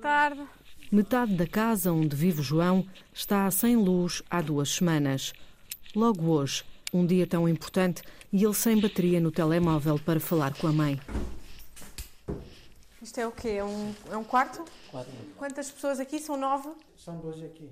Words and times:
tarde. 0.00 0.40
Metade 0.90 1.36
da 1.36 1.46
casa 1.46 1.92
onde 1.92 2.16
vive 2.16 2.42
João 2.42 2.84
está 3.12 3.48
sem 3.50 3.76
luz 3.76 4.22
há 4.28 4.40
duas 4.40 4.70
semanas. 4.70 5.32
Logo 5.94 6.26
hoje, 6.26 6.64
um 6.92 7.06
dia 7.06 7.26
tão 7.26 7.48
importante 7.48 8.02
e 8.32 8.42
ele 8.44 8.54
sem 8.54 8.80
bateria 8.80 9.20
no 9.20 9.30
telemóvel 9.30 9.98
para 9.98 10.18
falar 10.18 10.54
com 10.54 10.66
a 10.66 10.72
mãe. 10.72 11.00
Isto 13.00 13.20
é 13.20 13.26
o 13.26 13.32
quê? 13.32 13.50
É 13.50 13.64
um, 13.64 13.94
é 14.10 14.16
um 14.16 14.24
quarto? 14.24 14.64
Quatro. 14.90 15.12
Quantas 15.36 15.70
pessoas 15.70 16.00
aqui? 16.00 16.18
São 16.18 16.36
nove? 16.36 16.68
São 16.96 17.18
12 17.18 17.44
aqui. 17.44 17.70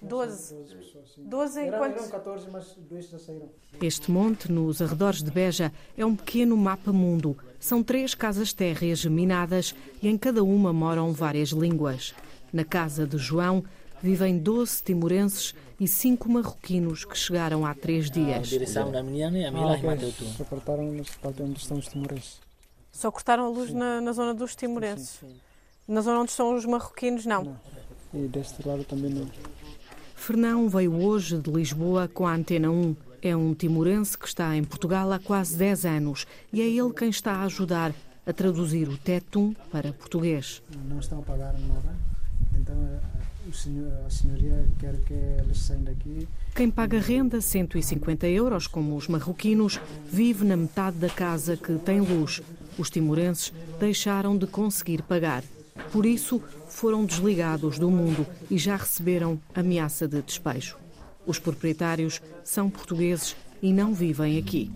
Doze. 0.00 0.48
São 0.48 0.58
12 0.58 0.74
pessoas, 0.74 1.12
sim. 1.14 1.24
Doze 1.24 1.60
em 1.60 1.66
Eram, 1.68 1.78
quantos? 1.78 2.02
eram 2.02 2.10
14, 2.10 2.50
mas 2.50 2.74
dois 2.88 3.08
já 3.08 3.18
saíram. 3.18 3.48
Este 3.80 4.10
monte, 4.10 4.50
nos 4.52 4.82
arredores 4.82 5.22
de 5.22 5.30
Beja, 5.30 5.72
é 5.96 6.04
um 6.04 6.14
pequeno 6.14 6.56
mapa-mundo. 6.56 7.36
São 7.58 7.82
três 7.82 8.14
casas 8.14 8.52
térreas 8.52 8.98
geminadas 8.98 9.74
e 10.02 10.08
em 10.08 10.18
cada 10.18 10.44
uma 10.44 10.72
moram 10.72 11.12
várias 11.12 11.48
línguas. 11.50 12.14
Na 12.52 12.64
casa 12.64 13.06
de 13.06 13.16
João 13.16 13.64
vivem 14.02 14.38
12 14.38 14.82
timorenses 14.82 15.54
e 15.80 15.88
cinco 15.88 16.28
marroquinos 16.30 17.04
que 17.04 17.16
chegaram 17.16 17.64
há 17.64 17.74
três 17.74 18.10
dias. 18.10 18.52
Ah, 18.52 19.96
deu 19.96 20.12
tudo. 20.12 20.30
Só 20.36 20.44
cortaram. 20.44 21.02
Só 22.92 23.10
a 23.10 23.48
luz 23.48 23.72
na, 23.72 24.00
na 24.00 24.12
zona 24.12 24.34
dos 24.34 24.54
timorenses. 24.54 25.20
Na 25.86 26.00
zona 26.00 26.20
onde 26.20 26.30
estão 26.30 26.54
os 26.54 26.64
marroquinos, 26.64 27.26
não. 27.26 27.44
Não. 27.44 27.60
E 28.14 28.28
deste 28.28 28.66
lado 28.66 28.84
também 28.84 29.10
não. 29.10 29.28
Fernão 30.26 30.70
veio 30.70 30.94
hoje 31.04 31.36
de 31.36 31.50
Lisboa 31.50 32.08
com 32.08 32.26
a 32.26 32.34
Antena 32.34 32.70
1. 32.70 32.96
É 33.20 33.36
um 33.36 33.52
timorense 33.52 34.16
que 34.16 34.26
está 34.26 34.56
em 34.56 34.64
Portugal 34.64 35.12
há 35.12 35.18
quase 35.18 35.54
10 35.54 35.84
anos 35.84 36.26
e 36.50 36.62
é 36.62 36.66
ele 36.66 36.94
quem 36.94 37.10
está 37.10 37.32
a 37.32 37.42
ajudar 37.42 37.92
a 38.26 38.32
traduzir 38.32 38.88
o 38.88 38.96
Tetum 38.96 39.54
para 39.70 39.92
português. 39.92 40.62
Não 40.88 40.98
estão 40.98 41.18
a 41.18 41.22
pagar 41.22 41.52
nada. 41.52 41.94
Então 42.58 42.74
a, 42.74 43.50
o 43.50 43.52
senhor, 43.52 43.92
a 44.06 44.08
senhoria 44.08 44.66
quer 44.80 44.96
que 45.00 45.12
eles 45.12 45.58
saiam 45.58 45.82
daqui. 45.82 46.26
Quem 46.54 46.70
paga 46.70 46.98
renda, 46.98 47.42
150 47.42 48.26
euros, 48.26 48.66
como 48.66 48.96
os 48.96 49.06
marroquinos, 49.06 49.78
vive 50.10 50.42
na 50.46 50.56
metade 50.56 50.96
da 50.96 51.10
casa 51.10 51.54
que 51.54 51.74
tem 51.80 52.00
luz. 52.00 52.40
Os 52.78 52.88
timorenses 52.88 53.52
deixaram 53.78 54.38
de 54.38 54.46
conseguir 54.46 55.02
pagar. 55.02 55.44
Por 55.92 56.06
isso, 56.06 56.40
foram 56.68 57.04
desligados 57.04 57.78
do 57.78 57.90
mundo 57.90 58.26
e 58.50 58.58
já 58.58 58.76
receberam 58.76 59.40
ameaça 59.54 60.06
de 60.06 60.22
despejo. 60.22 60.76
Os 61.26 61.38
proprietários 61.38 62.20
são 62.42 62.70
portugueses 62.70 63.36
e 63.62 63.72
não 63.72 63.94
vivem 63.94 64.38
aqui. 64.38 64.70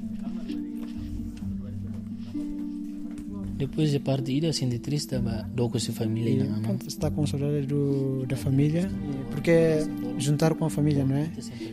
Depois 3.58 3.90
de 3.90 3.98
partida, 3.98 4.48
assim, 4.48 4.68
de 4.68 4.78
triste, 4.78 5.16
dou 5.52 5.68
com 5.68 5.78
a 5.78 5.80
família 5.80 6.30
E, 6.30 6.60
pronto, 6.62 6.86
está 6.86 7.10
com 7.10 7.26
saudade 7.26 7.66
do, 7.66 8.24
da 8.24 8.36
família. 8.36 8.88
Porque 9.32 9.50
é 9.50 9.84
juntar 10.16 10.54
com 10.54 10.64
a 10.64 10.70
família, 10.70 11.04
não 11.04 11.16
é? 11.16 11.24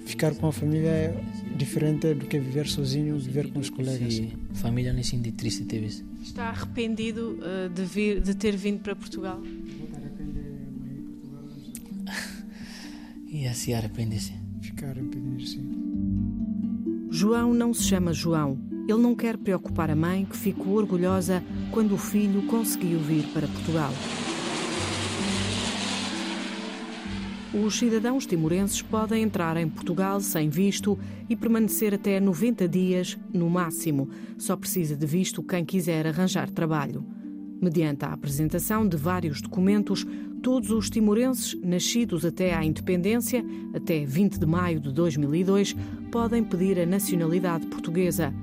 Ficar 0.04 0.34
com 0.34 0.48
a 0.48 0.52
família 0.52 0.90
é 0.90 1.24
diferente 1.56 2.16
do 2.16 2.26
que 2.26 2.40
viver 2.40 2.68
sozinho, 2.68 3.20
viver 3.20 3.52
com 3.52 3.60
os 3.60 3.70
colegas. 3.70 4.20
Família 4.54 4.92
não 4.92 5.00
assim 5.00 5.22
de 5.22 5.32
triste 5.32 5.64
teve. 5.66 6.04
Está 6.24 6.50
arrependido 6.50 7.38
uh, 7.40 7.70
de, 7.70 7.86
vir, 7.86 8.20
de 8.20 8.34
ter 8.34 8.58
vindo 8.58 8.80
para 8.80 8.96
Portugal? 8.96 9.40
E 13.28 13.46
assim 13.48 13.74
arrepende-se. 13.74 14.32
Ficar 14.62 14.92
arrependido, 14.92 15.46
sim. 15.46 15.70
João 17.12 17.54
não 17.54 17.74
se 17.74 17.84
chama 17.84 18.14
João. 18.14 18.58
Ele 18.88 19.00
não 19.00 19.16
quer 19.16 19.38
preocupar 19.38 19.90
a 19.90 19.96
mãe, 19.96 20.26
que 20.26 20.38
ficou 20.38 20.74
orgulhosa 20.74 21.44
quando 21.72 21.96
o 21.96 21.98
filho 21.98 22.44
conseguiu 22.44 23.00
vir 23.00 23.26
para 23.34 23.48
Portugal. 23.48 23.92
Os 27.54 27.80
cidadãos 27.80 28.26
timorenses 28.26 28.82
podem 28.82 29.24
entrar 29.24 29.56
em 29.56 29.70
Portugal 29.70 30.20
sem 30.20 30.50
visto 30.50 31.00
e 31.30 31.38
permanecer 31.38 31.94
até 31.94 32.20
90 32.20 32.68
dias 32.68 33.18
no 33.34 33.50
máximo. 33.50 34.10
Só 34.38 34.58
precisa 34.58 34.96
de 34.96 35.06
visto 35.06 35.42
quem 35.42 35.64
quiser 35.64 36.06
arranjar 36.06 36.50
trabalho. 36.50 37.06
Mediante 37.62 38.04
a 38.04 38.12
apresentação 38.12 38.86
de 38.86 38.98
vários 38.98 39.42
documentos, 39.42 40.06
todos 40.44 40.70
os 40.70 40.90
timorenses 40.90 41.58
nascidos 41.64 42.26
até 42.26 42.54
à 42.54 42.64
independência, 42.64 43.44
até 43.74 44.04
20 44.04 44.38
de 44.38 44.46
maio 44.46 44.80
de 44.80 44.92
2002, 44.92 45.76
podem 46.12 46.44
pedir 46.44 46.78
a 46.78 46.86
nacionalidade 46.86 47.66
portuguesa. 47.68 48.34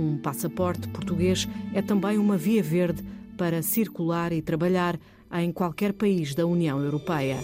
Um 0.00 0.16
passaporte 0.16 0.88
português 0.88 1.46
é 1.74 1.82
também 1.82 2.16
uma 2.16 2.38
via 2.38 2.62
verde 2.62 3.04
para 3.36 3.60
circular 3.60 4.32
e 4.32 4.40
trabalhar 4.40 4.98
em 5.34 5.52
qualquer 5.52 5.92
país 5.92 6.34
da 6.34 6.46
União 6.46 6.82
Europeia. 6.82 7.36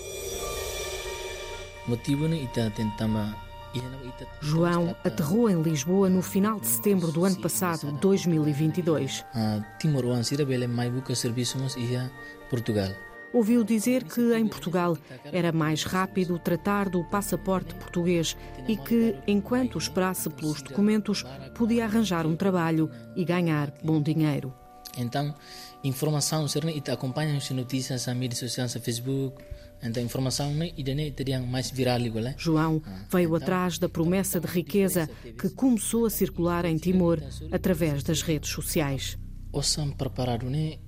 João 4.41 4.97
aterrou 5.05 5.51
em 5.51 5.61
Lisboa 5.61 6.09
no 6.09 6.23
final 6.23 6.59
de 6.59 6.67
setembro 6.67 7.13
do 7.13 7.27
ano 7.27 7.37
passado, 7.37 7.93
2022. 8.01 9.23
Ah, 9.35 9.61
Timor 9.79 10.07
One 10.07 10.25
sira 10.25 10.47
bele 10.47 10.67
mai 10.67 10.91
buca 10.91 11.15
serviço 11.15 11.59
mas 11.61 11.77
ia 11.77 12.11
Portugal. 12.49 12.89
Ouviu 13.37 13.63
dizer 13.63 14.03
que 14.05 14.35
em 14.35 14.49
Portugal 14.49 14.97
era 15.31 15.53
mais 15.53 15.85
rápido 15.85 16.39
tratar 16.39 16.89
do 16.89 17.05
passaporte 17.05 17.75
português 17.75 18.35
e 18.67 18.79
que, 18.79 19.15
enquanto 19.27 19.77
esperasse 19.77 20.31
pelos 20.31 20.63
documentos, 20.63 21.23
podia 21.55 21.85
arranjar 21.85 22.27
um 22.27 22.35
trabalho 22.35 22.91
e 23.15 23.27
ganhar 23.27 23.75
bom 23.85 24.01
dinheiro. 24.01 24.55
Então, 24.97 25.35
informação 25.85 26.49
serna 26.49 26.73
ita 26.73 26.95
acompanha 26.95 27.37
as 27.37 27.51
notícias 27.51 28.07
mídias 28.07 28.39
sociais, 28.39 28.73
Facebook. 28.73 29.45
Então, 29.83 30.03
informação 30.03 30.55
né, 30.55 30.73
né 30.75 31.11
teriam 31.11 31.47
mais 31.47 31.71
viral 31.71 32.01
igual, 32.01 32.33
João 32.39 32.83
veio 33.11 33.35
atrás 33.35 33.79
da 33.79 33.87
promessa 33.87 34.41
de 34.41 34.47
riqueza 34.47 35.11
que 35.39 35.51
começou 35.51 36.07
a 36.07 36.11
circular 36.11 36.65
em 36.65 36.79
Timor 36.79 37.21
através 37.53 38.03
das 38.03 38.23
redes 38.23 38.49
sociais. 38.49 39.19
Osam 39.53 39.91
preparado 39.91 40.49
né, 40.49 40.79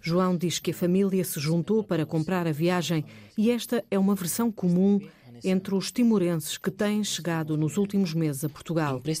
João 0.00 0.36
diz 0.36 0.58
que 0.58 0.70
a 0.70 0.74
família 0.74 1.24
se 1.24 1.40
juntou 1.40 1.82
para 1.82 2.06
comprar 2.06 2.46
a 2.46 2.52
viagem 2.52 3.04
e 3.36 3.50
esta 3.50 3.84
é 3.90 3.98
uma 3.98 4.14
versão 4.14 4.52
comum 4.52 5.00
entre 5.44 5.74
os 5.74 5.90
timorenses 5.90 6.58
que 6.58 6.70
têm 6.70 7.02
chegado 7.04 7.56
nos 7.56 7.76
últimos 7.76 8.14
meses 8.14 8.44
a 8.44 8.48
Portugal. 8.48 8.98
Ver 8.98 9.12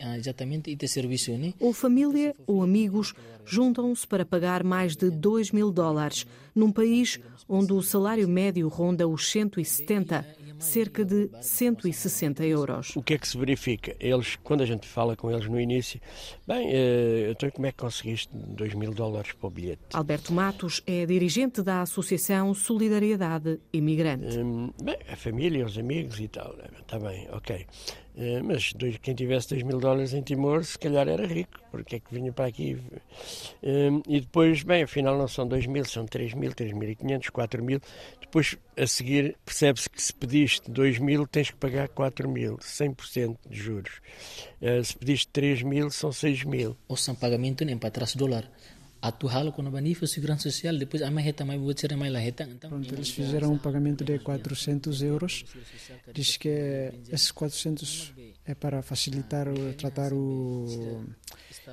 ah, 0.00 0.18
né. 1.38 1.54
Ou 1.58 1.72
família 1.72 2.34
ou 2.46 2.62
amigos 2.62 3.14
juntam-se 3.44 4.06
para 4.06 4.24
pagar 4.24 4.62
mais 4.62 4.96
de 4.96 5.10
2 5.10 5.50
mil 5.50 5.70
dólares 5.70 6.26
num 6.54 6.70
país 6.70 7.18
onde 7.48 7.72
o 7.72 7.82
salário 7.82 8.28
médio 8.28 8.68
ronda 8.68 9.06
os 9.06 9.30
170, 9.30 10.24
cerca 10.64 11.04
de 11.04 11.30
160 11.40 12.44
euros. 12.44 12.96
O 12.96 13.02
que 13.02 13.14
é 13.14 13.18
que 13.18 13.26
se 13.28 13.36
verifica? 13.36 13.94
Eles, 14.00 14.36
quando 14.36 14.62
a 14.62 14.66
gente 14.66 14.86
fala 14.86 15.16
com 15.16 15.30
eles 15.30 15.48
no 15.48 15.60
início, 15.60 16.00
bem, 16.46 16.68
eh, 16.72 17.30
então 17.30 17.50
como 17.50 17.66
é 17.66 17.72
que 17.72 17.78
conseguiste 17.78 18.28
2 18.32 18.74
mil 18.74 18.92
dólares 18.92 19.32
para 19.32 19.46
o 19.46 19.50
bilhete? 19.50 19.82
Alberto 19.92 20.32
Matos 20.32 20.82
é 20.86 21.06
dirigente 21.06 21.62
da 21.62 21.82
Associação 21.82 22.52
Solidariedade 22.54 23.60
Imigrante. 23.72 24.38
Hum, 24.38 24.70
bem, 24.82 24.98
a 25.08 25.16
família, 25.16 25.64
os 25.64 25.78
amigos 25.78 26.18
e 26.20 26.28
tal, 26.28 26.56
está 26.80 26.98
bem, 26.98 27.28
ok. 27.32 27.66
Eh, 28.16 28.40
mas 28.42 28.72
quem 29.02 29.14
tivesse 29.14 29.48
2 29.50 29.62
mil 29.64 29.80
dólares 29.80 30.14
em 30.14 30.22
Timor, 30.22 30.64
se 30.64 30.78
calhar 30.78 31.08
era 31.08 31.26
rico, 31.26 31.58
porque 31.70 31.96
é 31.96 32.00
que 32.00 32.14
vinha 32.14 32.32
para 32.32 32.46
aqui? 32.46 32.76
Hum, 33.62 34.02
e 34.06 34.20
depois, 34.20 34.62
bem, 34.62 34.84
afinal 34.84 35.18
não 35.18 35.26
são 35.26 35.46
2 35.46 35.66
mil, 35.66 35.84
são 35.84 36.06
3 36.06 36.32
mil, 36.34 36.52
3.500, 36.52 37.30
4 37.30 37.64
mil. 37.64 37.80
Depois, 38.20 38.56
a 38.76 38.86
seguir, 38.86 39.36
percebe-se 39.44 39.90
que 39.90 40.00
se 40.00 40.12
pediste 40.12 40.70
2 40.70 40.98
mil, 40.98 41.26
tens 41.26 41.50
que 41.50 41.56
pagar 41.56 41.88
4 41.88 42.28
mil, 42.28 42.56
100% 42.58 43.36
de 43.50 43.56
juros. 43.56 44.00
Eh, 44.62 44.82
se 44.82 44.96
pediste 44.96 45.28
3 45.28 45.62
mil, 45.62 45.90
são 45.90 46.12
6 46.12 46.44
mil. 46.44 46.76
Osam 46.88 47.16
pagamento 47.16 47.64
nem 47.64 47.76
para 47.76 47.90
trás 47.90 48.14
dólar. 48.14 48.48
Atu 49.04 49.28
halo 49.28 49.52
quando 49.52 49.70
banifa 49.70 50.06
segurança 50.06 50.44
social 50.44 50.74
depois 50.78 51.02
a 51.02 51.10
reta 51.10 51.44
mais 51.44 51.60
vou 51.60 51.74
tirar 51.74 51.94
mais 51.94 52.10
lá 52.10 52.18
reta 52.18 52.48
então. 52.50 52.70
Pronto, 52.70 52.94
eles 52.94 53.10
fizeram 53.10 53.52
um 53.52 53.58
pagamento 53.58 54.02
de 54.02 54.18
400 54.18 55.02
euros. 55.02 55.44
Diz 56.14 56.38
que 56.38 56.48
esses 57.12 57.30
400 57.30 58.14
é 58.46 58.54
para 58.54 58.80
facilitar 58.80 59.46
o 59.46 59.74
tratar 59.74 60.14
o 60.14 61.04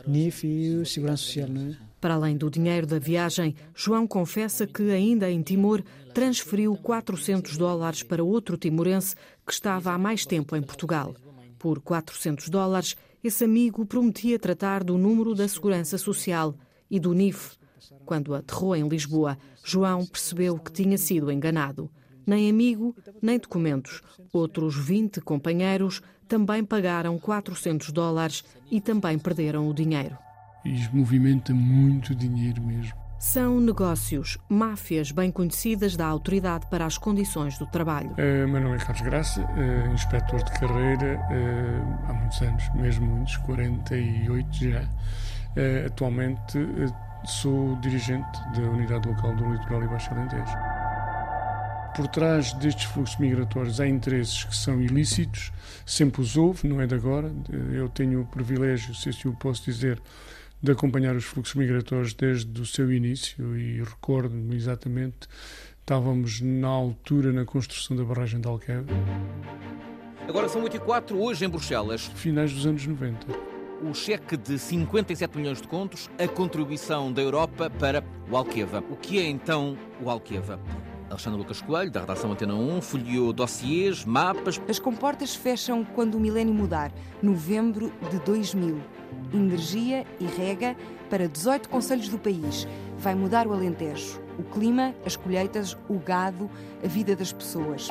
NIF 0.06 0.46
e 0.46 0.76
o 0.76 0.86
Segurança 0.86 1.24
Social, 1.24 1.48
não 1.48 1.72
é? 1.72 1.78
Para 2.02 2.16
além 2.16 2.36
do 2.36 2.50
dinheiro 2.50 2.86
da 2.86 3.00
viagem, 3.00 3.56
João 3.74 4.06
confessa 4.06 4.68
que, 4.68 4.92
ainda 4.92 5.32
em 5.32 5.42
Timor, 5.42 5.82
transferiu 6.14 6.76
400 6.76 7.56
dólares 7.56 8.04
para 8.04 8.22
outro 8.22 8.58
timorense 8.58 9.16
que 9.48 9.54
estava 9.54 9.94
há 9.94 9.98
mais 9.98 10.26
tempo 10.26 10.54
em 10.54 10.62
Portugal. 10.62 11.16
Por 11.58 11.80
400 11.80 12.50
dólares, 12.50 12.98
esse 13.24 13.46
amigo 13.46 13.86
prometia 13.86 14.38
tratar 14.38 14.84
do 14.84 14.98
número 14.98 15.34
da 15.34 15.48
Segurança 15.48 15.98
Social 15.98 16.58
e 16.92 17.00
do 17.00 17.14
NIF. 17.14 17.58
Quando 18.06 18.36
aterrou 18.36 18.76
em 18.76 18.88
Lisboa, 18.88 19.38
João 19.64 20.06
percebeu 20.06 20.60
que 20.60 20.72
tinha 20.72 20.98
sido 20.98 21.32
enganado. 21.32 21.90
Nem 22.28 22.50
amigo, 22.50 22.96
nem 23.22 23.40
documentos. 23.40 24.02
Outros 24.32 24.76
20 24.76 25.22
companheiros 25.22 26.02
também 26.28 26.64
pagaram 26.64 27.18
400 27.18 27.92
dólares 27.92 28.44
e 28.70 28.80
também 28.80 29.18
perderam 29.18 29.68
o 29.68 29.74
dinheiro. 29.74 30.18
e 30.64 30.88
movimenta 30.94 31.54
muito 31.54 32.14
dinheiro 32.14 32.62
mesmo. 32.62 33.02
São 33.22 33.60
negócios, 33.60 34.36
máfias 34.50 35.12
bem 35.12 35.32
conhecidas 35.32 35.96
da 35.96 36.08
Autoridade 36.08 36.66
para 36.72 36.88
as 36.88 36.98
Condições 36.98 37.56
do 37.56 37.68
Trabalho. 37.68 38.10
Uh, 38.14 38.48
meu 38.48 38.60
nome 38.60 38.78
é 38.78 38.80
Carlos 38.80 39.02
Graça, 39.02 39.42
uh, 39.42 39.94
inspetor 39.94 40.44
de 40.44 40.52
carreira 40.60 41.20
uh, 41.30 42.10
há 42.10 42.14
muitos 42.14 42.42
anos, 42.42 42.64
mesmo 42.74 43.06
muitos, 43.06 43.38
48 43.38 44.48
já. 44.56 44.90
Uh, 45.56 45.88
atualmente 45.88 46.58
sou 47.26 47.76
dirigente 47.78 48.40
da 48.56 48.62
Unidade 48.62 49.08
Local 49.08 49.36
do 49.36 49.52
Litoral 49.52 49.84
e 49.84 49.88
Baixo 49.88 50.12
Alentejo. 50.14 50.58
Por 51.96 52.08
trás 52.08 52.54
destes 52.54 52.86
fluxos 52.86 53.18
migratórios 53.18 53.80
há 53.82 53.88
interesses 53.88 54.46
que 54.46 54.56
são 54.56 54.82
ilícitos, 54.82 55.52
sempre 55.86 56.22
os 56.22 56.38
houve, 56.38 56.68
não 56.68 56.80
é 56.80 56.88
de 56.88 56.96
agora. 56.96 57.32
Eu 57.74 57.90
tenho 57.90 58.22
o 58.22 58.26
privilégio, 58.26 58.96
se 58.96 59.10
assim 59.10 59.28
o 59.28 59.34
posso 59.34 59.66
dizer, 59.66 60.02
de 60.62 60.72
acompanhar 60.72 61.16
os 61.16 61.26
fluxos 61.26 61.56
migratórios 61.56 62.14
desde 62.14 62.62
o 62.62 62.66
seu 62.66 62.92
início 62.92 63.58
e 63.58 63.84
recordo-me 63.84 64.56
exatamente, 64.56 65.28
estávamos 65.80 66.40
na 66.40 66.70
altura 66.70 67.34
na 67.34 67.44
construção 67.44 67.98
da 67.98 68.04
barragem 68.04 68.40
de 68.40 68.48
Alqueva. 68.48 68.88
Agora 70.28 70.48
são 70.48 70.64
8 70.64 70.78
e 70.78 70.80
4, 70.80 71.20
hoje 71.20 71.44
em 71.44 71.50
Bruxelas. 71.50 72.06
Finais 72.16 72.54
dos 72.54 72.66
anos 72.66 72.86
90. 72.86 73.51
O 73.84 73.96
cheque 73.96 74.38
de 74.38 74.60
57 74.60 75.36
milhões 75.36 75.60
de 75.60 75.68
contos, 75.68 76.08
a 76.20 76.28
contribuição 76.28 77.12
da 77.12 77.20
Europa 77.20 77.68
para 77.68 78.04
o 78.30 78.38
Alqueva. 78.38 78.84
O 78.92 78.96
que 78.96 79.18
é 79.18 79.28
então 79.28 79.76
o 80.00 80.08
Alqueva? 80.08 80.60
Alexandre 81.10 81.40
Lucas 81.40 81.62
Coelho, 81.62 81.90
da 81.90 82.02
redação 82.02 82.32
Antena 82.32 82.54
1, 82.54 82.80
folheou 82.80 83.34
dossiês, 83.34 84.06
mapas. 84.06 84.62
As 84.70 84.78
comportas 84.78 85.36
fecham 85.36 85.84
quando 85.84 86.14
o 86.16 86.20
milénio 86.20 86.54
mudar, 86.54 86.92
novembro 87.24 87.92
de 88.12 88.20
2000. 88.20 88.80
Energia 89.34 90.06
e 90.20 90.26
rega 90.26 90.76
para 91.10 91.28
18 91.28 91.68
conselhos 91.68 92.08
do 92.08 92.20
país. 92.20 92.68
Vai 93.00 93.16
mudar 93.16 93.48
o 93.48 93.54
Alentejo. 93.54 94.22
O 94.38 94.44
clima, 94.44 94.94
as 95.04 95.16
colheitas, 95.16 95.76
o 95.90 95.98
gado, 95.98 96.50
a 96.84 96.88
vida 96.88 97.16
das 97.16 97.34
pessoas. 97.34 97.90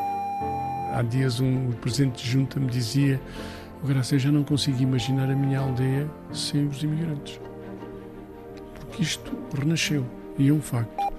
Há 0.92 1.02
dias 1.02 1.40
um, 1.40 1.68
o 1.68 1.72
presidente 1.74 2.22
de 2.22 2.30
junta 2.30 2.58
me 2.58 2.66
dizia 2.68 3.20
o 3.82 3.86
Graça, 3.86 4.14
eu 4.14 4.18
já 4.18 4.30
não 4.30 4.44
consigo 4.44 4.82
imaginar 4.82 5.30
a 5.30 5.34
minha 5.34 5.58
aldeia 5.58 6.10
sem 6.32 6.66
os 6.66 6.82
imigrantes. 6.82 7.40
Porque 8.78 9.02
isto 9.02 9.32
renasceu 9.58 10.06
e 10.38 10.48
é 10.48 10.52
um 10.52 10.60
facto. 10.60 11.10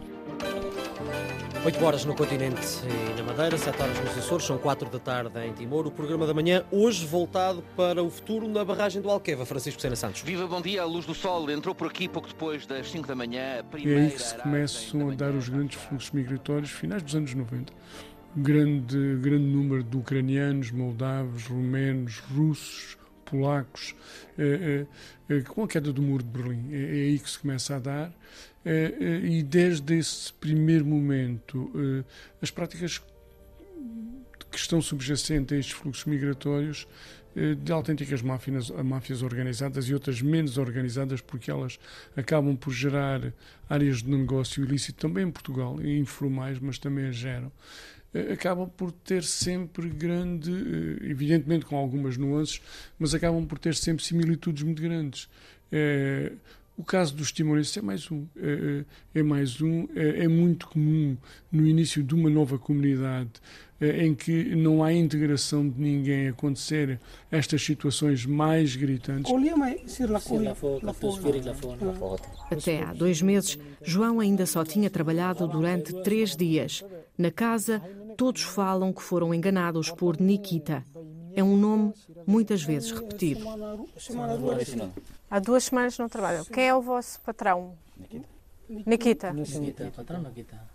8 1.64 1.86
horas 1.86 2.06
no 2.06 2.16
continente 2.16 2.60
e 2.88 3.22
na 3.22 3.24
Madeira, 3.24 3.56
7 3.56 3.80
horas 3.80 4.00
nos 4.00 4.18
Açores, 4.18 4.48
são 4.48 4.58
4 4.58 4.90
da 4.90 4.98
tarde 4.98 5.40
em 5.46 5.54
Timor. 5.54 5.86
O 5.86 5.92
programa 5.92 6.26
da 6.26 6.34
manhã, 6.34 6.66
hoje 6.72 7.06
voltado 7.06 7.64
para 7.78 8.02
o 8.02 8.10
futuro 8.10 8.48
na 8.48 8.66
barragem 8.66 9.00
do 9.00 9.12
Alqueva. 9.12 9.46
Francisco 9.46 9.80
Sena 9.80 9.96
Santos. 9.96 10.22
Viva, 10.22 10.48
bom 10.48 10.60
dia. 10.60 10.82
A 10.82 10.86
luz 10.86 11.06
do 11.06 11.14
sol 11.14 11.52
entrou 11.52 11.76
por 11.76 11.86
aqui 11.86 12.08
pouco 12.08 12.28
depois 12.28 12.66
das 12.66 12.90
5 12.90 13.08
da 13.08 13.14
manhã. 13.14 13.42
É 13.42 13.64
aí 13.76 14.10
que 14.10 14.22
se 14.22 14.36
começam 14.36 15.10
a 15.12 15.14
dar 15.14 15.36
os 15.36 15.50
grandes 15.50 15.80
fluxos 15.80 16.10
migratórios, 16.10 16.72
finais 16.72 17.04
dos 17.04 17.16
anos 17.16 17.36
90. 17.36 17.72
Grande, 18.36 19.18
grande 19.18 19.46
número 19.46 19.84
de 19.84 19.98
ucranianos, 19.98 20.72
moldavos, 20.72 21.48
romenos, 21.48 22.20
russos, 22.20 22.98
polacos, 23.26 23.94
eh, 24.38 24.86
eh, 25.30 25.36
eh, 25.36 25.42
com 25.42 25.64
a 25.64 25.68
queda 25.68 25.92
do 25.92 26.02
muro 26.02 26.24
de 26.24 26.30
Berlim. 26.30 26.74
É, 26.74 26.78
é 26.78 27.02
aí 27.10 27.20
que 27.20 27.30
se 27.30 27.40
começa 27.40 27.76
a 27.76 27.80
dar. 27.80 28.14
Eh, 28.64 28.96
eh, 29.00 29.28
e 29.28 29.44
desde 29.44 29.98
esse 29.98 30.32
primeiro 30.34 30.86
momento, 30.86 31.72
eh, 31.76 32.04
as 32.42 32.52
práticas 32.52 33.02
que 34.52 34.58
estão 34.58 34.82
subjacentes 34.82 35.56
a 35.56 35.60
estes 35.60 35.76
fluxos 35.76 36.06
migratórios 36.06 36.88
de 37.64 37.72
autênticas 37.72 38.22
máfias, 38.22 38.70
máfias 38.70 39.22
organizadas 39.22 39.86
e 39.86 39.94
outras 39.94 40.22
menos 40.22 40.58
organizadas, 40.58 41.22
porque 41.22 41.50
elas 41.50 41.80
acabam 42.14 42.58
por 42.58 42.74
gerar 42.74 43.34
áreas 43.70 44.04
de 44.04 44.10
negócio 44.10 44.62
ilícito 44.66 45.00
também 45.00 45.26
em 45.26 45.32
Portugal, 45.32 45.82
informais, 45.82 46.60
mas 46.60 46.78
também 46.78 47.08
as 47.08 47.16
geram. 47.16 47.50
Acabam 48.34 48.70
por 48.70 48.92
ter 48.92 49.24
sempre 49.24 49.90
grande, 49.90 50.52
evidentemente 51.02 51.66
com 51.66 51.78
algumas 51.78 52.18
nuances, 52.18 52.62
mas 53.00 53.14
acabam 53.14 53.46
por 53.46 53.58
ter 53.58 53.74
sempre 53.74 54.04
similitudes 54.04 54.64
muito 54.64 54.82
grandes. 54.82 55.30
O 56.82 56.84
caso 56.84 57.16
dos 57.16 57.32
timorenses 57.32 57.78
é 57.78 57.82
mais 57.82 58.10
um. 58.10 58.26
É, 58.36 58.84
é, 59.14 59.20
é 59.20 59.24
mais 59.24 59.62
um. 59.62 59.88
É, 59.96 60.24
é, 60.24 60.28
muito 60.28 60.68
comum 60.68 61.16
no 61.52 61.68
início 61.68 62.02
de 62.04 62.16
uma 62.16 62.28
nova 62.28 62.58
comunidade 62.58 63.30
é, 63.34 63.71
em 63.82 64.14
que 64.14 64.56
não 64.56 64.84
há 64.84 64.94
integração 64.94 65.68
de 65.68 65.80
ninguém 65.82 66.28
acontecer 66.28 67.00
estas 67.32 67.64
situações 67.64 68.26
mais 68.26 68.76
gritantes. 68.76 69.32
Até 72.50 72.84
há 72.84 72.94
dois 72.94 73.22
meses, 73.22 73.58
João 73.82 74.20
ainda 74.20 74.46
só 74.46 74.64
tinha 74.64 74.90
trabalhado 74.90 75.48
durante 75.48 75.94
três 76.04 76.36
dias. 76.36 76.84
Na 77.18 77.32
casa, 77.32 77.82
todos 78.16 78.44
falam 78.44 78.94
que 78.94 79.02
foram 79.02 79.34
enganados 79.34 79.90
por 79.90 80.20
Nikita. 80.20 80.84
É 81.34 81.44
um 81.44 81.58
nome 81.58 81.94
muitas 82.28 82.62
vezes 82.62 82.92
repetido. 82.92 83.46
Há 85.30 85.40
duas 85.40 85.64
semanas 85.64 85.98
não 85.98 86.10
trabalham. 86.10 86.46
Quem 86.46 86.68
é 86.68 86.76
o 86.76 86.82
vosso 86.82 87.20
patrão? 87.22 87.74
Nikita. 88.70 89.34
Nikita, 89.34 89.92
patrão 89.96 90.22
Nikita. 90.22 90.71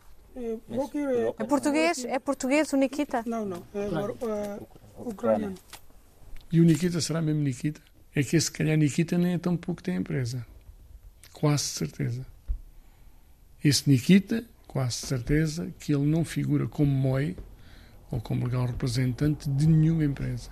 É 1.38 1.44
português? 1.44 2.04
É 2.04 2.18
português 2.18 2.72
o 2.72 2.76
Nikita? 2.76 3.22
Não, 3.26 3.46
não. 3.46 3.62
É 3.74 4.60
ucraniano. 4.98 5.54
E 6.52 6.60
o 6.60 6.64
Nikita 6.64 7.00
será 7.00 7.22
mesmo 7.22 7.42
Nikita? 7.42 7.80
É 8.14 8.22
que 8.22 8.36
esse, 8.36 8.46
se 8.46 8.52
calhar, 8.52 8.76
Nikita 8.76 9.16
nem 9.16 9.34
é 9.34 9.38
tão 9.38 9.56
pouco 9.56 9.82
tem 9.82 9.96
empresa. 9.96 10.46
Quase 11.32 11.64
certeza. 11.64 12.26
Esse 13.64 13.88
Nikita, 13.88 14.44
quase 14.66 14.96
certeza, 14.96 15.72
que 15.80 15.94
ele 15.94 16.04
não 16.04 16.24
figura 16.24 16.68
como 16.68 16.90
MOI 16.90 17.36
ou 18.10 18.20
como 18.20 18.44
legal 18.44 18.66
representante 18.66 19.48
de 19.48 19.66
nenhuma 19.66 20.04
empresa. 20.04 20.50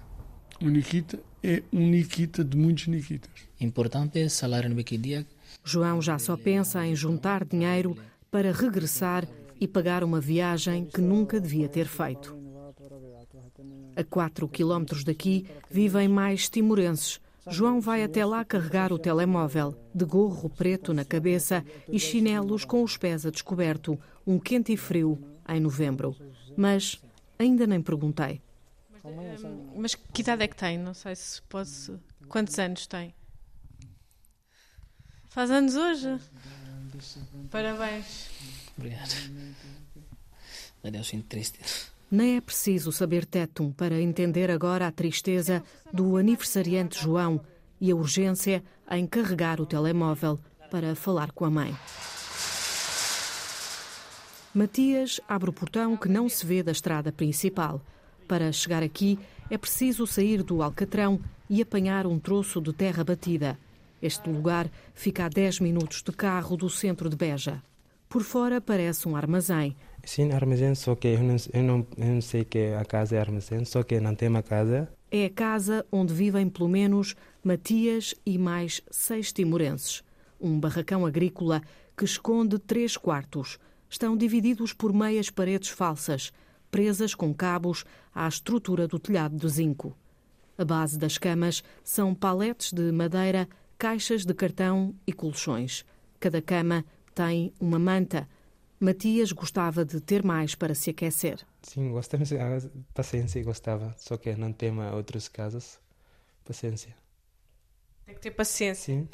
O 0.60 0.68
Nikita 0.68 1.20
é 1.42 1.62
um 1.72 1.88
Nikita 1.88 2.42
de 2.42 2.56
muitos 2.56 2.86
Nikitas. 2.86 3.30
Importante 3.60 4.18
é 4.18 4.28
salário 4.28 4.70
no 4.70 4.82
dia. 4.82 5.26
João 5.62 6.00
já 6.00 6.18
só 6.18 6.36
pensa 6.36 6.84
em 6.84 6.96
juntar 6.96 7.44
dinheiro 7.44 7.96
para 8.30 8.50
regressar 8.50 9.26
e 9.60 9.68
pagar 9.68 10.04
uma 10.04 10.20
viagem 10.20 10.84
que 10.86 11.00
nunca 11.00 11.40
devia 11.40 11.68
ter 11.68 11.86
feito. 11.86 12.36
A 13.96 14.02
4 14.02 14.48
quilómetros 14.48 15.04
daqui 15.04 15.46
vivem 15.70 16.08
mais 16.08 16.48
timorenses. 16.48 17.20
João 17.46 17.80
vai 17.80 18.02
até 18.02 18.24
lá 18.24 18.44
carregar 18.44 18.92
o 18.92 18.98
telemóvel, 18.98 19.76
de 19.94 20.04
gorro 20.04 20.48
preto 20.48 20.94
na 20.94 21.04
cabeça 21.04 21.64
e 21.88 21.98
chinelos 21.98 22.64
com 22.64 22.82
os 22.82 22.96
pés 22.96 23.26
a 23.26 23.30
descoberto, 23.30 23.98
um 24.26 24.38
quente 24.38 24.72
e 24.72 24.76
frio 24.76 25.22
em 25.48 25.60
novembro. 25.60 26.16
Mas 26.56 27.00
ainda 27.38 27.66
nem 27.66 27.82
perguntei. 27.82 28.40
Mas 29.76 29.94
que 29.94 30.22
idade 30.22 30.44
é 30.44 30.48
que 30.48 30.56
tem? 30.56 30.78
Não 30.78 30.94
sei 30.94 31.14
se 31.14 31.42
posso. 31.42 32.00
Quantos 32.28 32.58
anos 32.58 32.86
tem? 32.86 33.14
Faz 35.28 35.50
anos 35.50 35.76
hoje? 35.76 36.18
Parabéns. 37.50 38.33
Obrigado. 38.76 39.14
Eu 40.82 41.04
sinto 41.04 41.26
triste. 41.26 41.58
Nem 42.10 42.36
é 42.36 42.40
preciso 42.40 42.92
saber 42.92 43.24
tétum 43.24 43.72
para 43.72 44.00
entender 44.00 44.50
agora 44.50 44.86
a 44.86 44.92
tristeza 44.92 45.62
do 45.92 46.16
aniversariante 46.16 47.00
João 47.00 47.40
e 47.80 47.90
a 47.90 47.96
urgência 47.96 48.62
em 48.90 49.06
carregar 49.06 49.60
o 49.60 49.66
telemóvel 49.66 50.38
para 50.70 50.94
falar 50.94 51.32
com 51.32 51.44
a 51.44 51.50
mãe. 51.50 51.74
Matias 54.54 55.20
abre 55.26 55.50
o 55.50 55.52
portão 55.52 55.96
que 55.96 56.08
não 56.08 56.28
se 56.28 56.46
vê 56.46 56.62
da 56.62 56.70
estrada 56.70 57.10
principal. 57.10 57.80
Para 58.28 58.52
chegar 58.52 58.82
aqui 58.82 59.18
é 59.50 59.58
preciso 59.58 60.06
sair 60.06 60.42
do 60.42 60.62
Alcatrão 60.62 61.20
e 61.50 61.60
apanhar 61.60 62.06
um 62.06 62.18
troço 62.18 62.60
de 62.60 62.72
terra 62.72 63.02
batida. 63.02 63.58
Este 64.00 64.30
lugar 64.30 64.70
fica 64.94 65.24
a 65.24 65.28
10 65.28 65.60
minutos 65.60 66.02
de 66.02 66.12
carro 66.12 66.56
do 66.56 66.70
centro 66.70 67.08
de 67.08 67.16
Beja. 67.16 67.62
Por 68.14 68.22
fora 68.22 68.60
parece 68.60 69.08
um 69.08 69.16
armazém. 69.16 69.74
Sim, 70.04 70.30
armazém, 70.30 70.72
só 70.76 70.94
que 70.94 71.08
eu 71.08 71.20
não, 71.20 71.34
eu 71.52 71.62
não, 71.64 71.86
eu 71.98 72.06
não 72.14 72.20
sei 72.20 72.44
que 72.44 72.72
a 72.72 72.84
casa 72.84 73.16
é 73.16 73.18
armazém, 73.18 73.64
só 73.64 73.82
que 73.82 73.98
não 73.98 74.14
tem 74.14 74.28
uma 74.28 74.40
casa. 74.40 74.88
É 75.10 75.24
a 75.24 75.30
casa 75.30 75.84
onde 75.90 76.14
vivem 76.14 76.48
pelo 76.48 76.68
menos 76.68 77.16
Matias 77.42 78.14
e 78.24 78.38
mais 78.38 78.80
seis 78.88 79.32
timorenses. 79.32 80.04
Um 80.40 80.60
barracão 80.60 81.04
agrícola 81.04 81.60
que 81.96 82.04
esconde 82.04 82.56
três 82.56 82.96
quartos. 82.96 83.58
Estão 83.90 84.16
divididos 84.16 84.72
por 84.72 84.92
meias 84.92 85.28
paredes 85.28 85.70
falsas 85.70 86.30
presas 86.70 87.16
com 87.16 87.34
cabos 87.34 87.84
à 88.14 88.28
estrutura 88.28 88.86
do 88.86 89.00
telhado 89.00 89.36
de 89.36 89.48
zinco. 89.48 89.92
A 90.56 90.64
base 90.64 90.96
das 90.96 91.18
camas 91.18 91.64
são 91.82 92.14
paletes 92.14 92.72
de 92.72 92.92
madeira, 92.92 93.48
caixas 93.76 94.24
de 94.24 94.32
cartão 94.32 94.94
e 95.04 95.12
colchões. 95.12 95.84
Cada 96.20 96.40
cama 96.40 96.84
tem 97.14 97.52
uma 97.60 97.78
manta. 97.78 98.28
Matias 98.80 99.32
gostava 99.32 99.84
de 99.84 100.00
ter 100.00 100.22
mais 100.22 100.54
para 100.54 100.74
se 100.74 100.90
aquecer. 100.90 101.40
Sim, 101.62 101.90
gostava, 101.92 102.24
paciência 102.92 103.42
gostava, 103.42 103.94
só 103.96 104.16
que 104.16 104.34
não 104.34 104.52
tem 104.52 104.76
outras 104.92 105.28
casas. 105.28 105.78
Paciência. 106.44 106.94
Tem 108.04 108.14
que 108.14 108.20
ter 108.20 108.32
paciência. 108.32 108.84
Sim. 108.84 109.08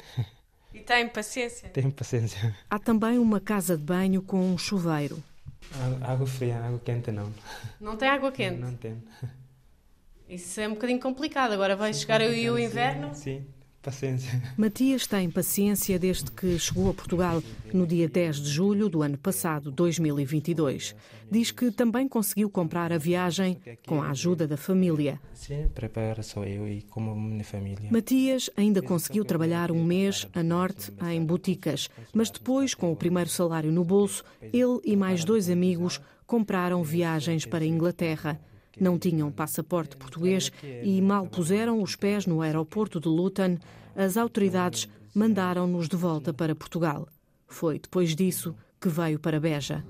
E 0.73 0.79
tem 0.79 1.07
paciência? 1.07 1.69
Tenho 1.69 1.91
paciência. 1.91 2.55
Há 2.69 2.79
também 2.79 3.19
uma 3.19 3.39
casa 3.39 3.77
de 3.77 3.83
banho 3.83 4.21
com 4.21 4.39
um 4.39 4.57
chuveiro. 4.57 5.21
Água 6.01 6.25
fria, 6.25 6.59
água 6.59 6.79
quente 6.79 7.11
não. 7.11 7.31
Não 7.79 7.95
tem 7.95 8.09
água 8.09 8.31
quente? 8.31 8.59
Não, 8.59 8.71
não 8.71 8.77
tem. 8.77 9.01
Isso 10.27 10.59
é 10.61 10.67
um 10.67 10.73
bocadinho 10.73 10.99
complicado. 10.99 11.51
Agora 11.51 11.75
vai 11.75 11.93
sim, 11.93 12.01
chegar 12.01 12.21
aí 12.21 12.49
o 12.49 12.57
inverno. 12.57 13.13
Sim, 13.13 13.45
paciência. 13.81 14.41
Matias 14.57 15.07
tem 15.07 15.29
paciência 15.29 15.97
desde 15.97 16.31
que 16.31 16.57
chegou 16.59 16.89
a 16.89 16.93
Portugal 16.93 17.41
no 17.73 17.85
dia 17.87 18.07
10 18.07 18.37
de 18.37 18.49
julho 18.49 18.87
do 18.87 19.01
ano 19.01 19.17
passado, 19.17 19.71
2022. 19.71 20.95
Diz 21.29 21.51
que 21.51 21.71
também 21.71 22.07
conseguiu 22.07 22.49
comprar 22.49 22.91
a 22.91 22.97
viagem 22.97 23.57
com 23.87 24.01
a 24.01 24.09
ajuda 24.09 24.47
da 24.47 24.57
família. 24.57 25.19
Sim, 25.33 25.67
prepara 25.73 26.21
só 26.21 26.43
eu 26.43 26.67
e 26.67 26.81
como 26.83 27.15
minha 27.15 27.43
família. 27.43 27.89
Matias 27.91 28.49
ainda 28.55 28.81
conseguiu 28.81 29.25
trabalhar 29.25 29.71
um 29.71 29.83
mês 29.83 30.27
a 30.33 30.43
norte 30.43 30.91
em 31.09 31.23
boticas, 31.25 31.89
mas 32.13 32.29
depois, 32.29 32.73
com 32.73 32.91
o 32.91 32.95
primeiro 32.95 33.29
salário 33.29 33.71
no 33.71 33.83
bolso, 33.83 34.23
ele 34.41 34.79
e 34.83 34.95
mais 34.95 35.23
dois 35.23 35.49
amigos 35.49 35.99
compraram 36.27 36.83
viagens 36.83 37.45
para 37.45 37.63
a 37.63 37.67
Inglaterra. 37.67 38.39
Não 38.79 38.97
tinham 38.97 39.31
passaporte 39.31 39.97
português 39.97 40.51
e 40.83 41.01
mal 41.01 41.27
puseram 41.27 41.81
os 41.81 41.95
pés 41.95 42.25
no 42.25 42.41
aeroporto 42.41 42.99
de 42.99 43.07
Luton, 43.07 43.57
as 43.95 44.17
autoridades 44.17 44.87
mandaram-nos 45.13 45.89
de 45.89 45.95
volta 45.95 46.33
para 46.33 46.55
Portugal. 46.55 47.07
Foi 47.47 47.79
depois 47.79 48.15
disso 48.15 48.55
que 48.79 48.89
veio 48.89 49.19
para 49.19 49.39
Beja. 49.39 49.83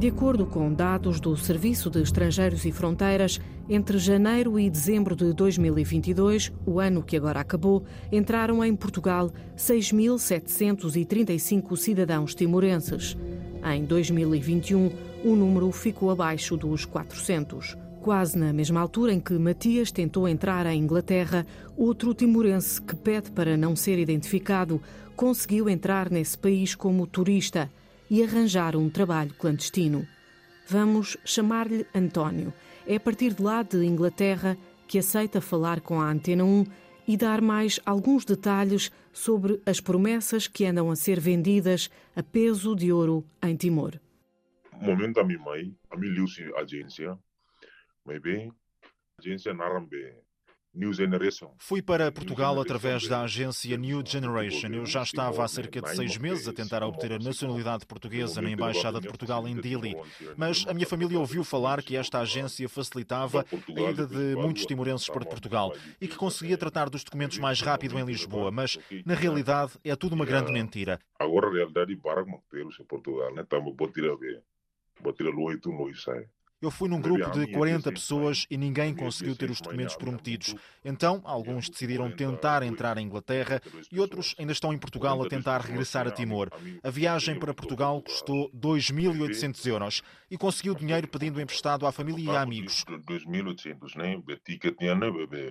De 0.00 0.08
acordo 0.08 0.44
com 0.46 0.72
dados 0.72 1.20
do 1.20 1.36
Serviço 1.36 1.90
de 1.90 2.00
Estrangeiros 2.00 2.64
e 2.64 2.72
Fronteiras, 2.72 3.38
entre 3.68 3.98
janeiro 3.98 4.58
e 4.58 4.70
dezembro 4.70 5.14
de 5.14 5.34
2022, 5.34 6.50
o 6.64 6.80
ano 6.80 7.02
que 7.02 7.18
agora 7.18 7.40
acabou, 7.40 7.84
entraram 8.10 8.64
em 8.64 8.74
Portugal 8.74 9.30
6.735 9.58 11.76
cidadãos 11.76 12.34
timorenses. 12.34 13.14
Em 13.62 13.84
2021, 13.84 14.90
o 15.24 15.36
número 15.36 15.70
ficou 15.70 16.10
abaixo 16.10 16.56
dos 16.56 16.84
400. 16.84 17.76
Quase 18.00 18.38
na 18.38 18.52
mesma 18.52 18.80
altura 18.80 19.12
em 19.12 19.20
que 19.20 19.34
Matias 19.34 19.92
tentou 19.92 20.26
entrar 20.26 20.64
em 20.66 20.82
Inglaterra, 20.82 21.46
outro 21.76 22.14
timorense 22.14 22.80
que 22.80 22.96
pede 22.96 23.30
para 23.30 23.56
não 23.56 23.76
ser 23.76 23.98
identificado 23.98 24.80
conseguiu 25.14 25.68
entrar 25.68 26.10
nesse 26.10 26.38
país 26.38 26.74
como 26.74 27.06
turista 27.06 27.70
e 28.08 28.22
arranjar 28.22 28.74
um 28.74 28.88
trabalho 28.88 29.34
clandestino. 29.34 30.06
Vamos 30.66 31.18
chamar-lhe 31.24 31.86
António. 31.94 32.54
É 32.86 32.96
a 32.96 33.00
partir 33.00 33.34
de 33.34 33.42
lá, 33.42 33.62
de 33.62 33.84
Inglaterra, 33.84 34.56
que 34.88 34.98
aceita 34.98 35.40
falar 35.40 35.82
com 35.82 36.00
a 36.00 36.10
Antena 36.10 36.44
1 36.44 36.64
e 37.06 37.16
dar 37.16 37.42
mais 37.42 37.78
alguns 37.84 38.24
detalhes 38.24 38.90
sobre 39.12 39.60
as 39.66 39.80
promessas 39.80 40.46
que 40.46 40.64
andam 40.64 40.90
a 40.90 40.96
ser 40.96 41.20
vendidas 41.20 41.90
a 42.16 42.22
peso 42.22 42.74
de 42.74 42.90
ouro 42.90 43.24
em 43.42 43.54
Timor. 43.56 44.00
Momento 44.80 45.20
a 45.20 45.24
minha 45.24 45.38
mãe, 45.38 45.76
a 45.90 45.96
minha 45.96 46.24
agência, 46.56 47.18
mas 48.04 48.20
bem, 48.20 48.50
agência 49.18 49.52
Narambe, 49.52 50.14
New 50.72 50.92
Generation. 50.92 51.52
Fui 51.58 51.82
para 51.82 52.12
Portugal 52.12 52.60
através 52.60 53.08
da 53.08 53.22
agência 53.22 53.76
New 53.76 54.02
Generation. 54.06 54.68
Eu 54.68 54.86
já 54.86 55.02
estava 55.02 55.44
há 55.44 55.48
cerca 55.48 55.82
de 55.82 55.90
seis 55.96 56.16
meses 56.16 56.46
a 56.46 56.52
tentar 56.52 56.84
obter 56.84 57.12
a 57.12 57.18
nacionalidade 57.18 57.84
portuguesa 57.84 58.40
na 58.40 58.50
Embaixada 58.50 59.00
de 59.00 59.08
Portugal 59.08 59.46
em 59.48 59.60
Dili, 59.60 59.96
mas 60.36 60.64
a 60.68 60.72
minha 60.72 60.86
família 60.86 61.18
ouviu 61.18 61.42
falar 61.42 61.82
que 61.82 61.96
esta 61.96 62.20
agência 62.20 62.68
facilitava 62.68 63.44
a 63.44 63.90
ida 63.90 64.06
de 64.06 64.36
muitos 64.36 64.64
timorenses 64.64 65.08
para 65.08 65.24
Portugal 65.24 65.74
e 66.00 66.06
que 66.06 66.16
conseguia 66.16 66.56
tratar 66.56 66.88
dos 66.88 67.02
documentos 67.02 67.38
mais 67.38 67.60
rápido 67.60 67.98
em 67.98 68.04
Lisboa, 68.04 68.52
mas 68.52 68.78
na 69.04 69.14
realidade 69.14 69.72
é 69.82 69.96
tudo 69.96 70.14
uma 70.14 70.24
grande 70.24 70.52
mentira. 70.52 71.00
Agora 71.18 71.48
a 71.48 71.52
realidade 71.52 71.92
em 71.92 71.98
Portugal, 72.86 73.34
né? 73.34 73.42
Estamos 73.42 73.74
a 73.76 74.16
ver, 74.16 74.42
botando 75.02 75.30
a 75.30 75.40
oito 75.40 75.70
noites, 75.70 76.04
eu 76.60 76.70
fui 76.70 76.88
num 76.88 77.00
grupo 77.00 77.30
de 77.30 77.46
40 77.46 77.90
pessoas 77.92 78.46
e 78.50 78.56
ninguém 78.56 78.94
conseguiu 78.94 79.34
ter 79.34 79.50
os 79.50 79.60
documentos 79.60 79.96
prometidos. 79.96 80.54
Então, 80.84 81.20
alguns 81.24 81.70
decidiram 81.70 82.10
tentar 82.10 82.62
entrar 82.62 82.98
em 82.98 83.06
Inglaterra 83.06 83.60
e 83.90 83.98
outros 83.98 84.34
ainda 84.38 84.52
estão 84.52 84.72
em 84.72 84.78
Portugal 84.78 85.22
a 85.22 85.28
tentar 85.28 85.60
regressar 85.60 86.06
a 86.06 86.10
Timor. 86.10 86.50
A 86.82 86.90
viagem 86.90 87.38
para 87.38 87.54
Portugal 87.54 88.02
custou 88.02 88.50
2.800 88.50 89.66
euros 89.66 90.02
e 90.30 90.36
conseguiu 90.36 90.74
dinheiro 90.74 91.08
pedindo 91.08 91.40
emprestado 91.40 91.86
à 91.86 91.92
família 91.92 92.32
e 92.32 92.36
a 92.36 92.42
amigos. 92.42 92.84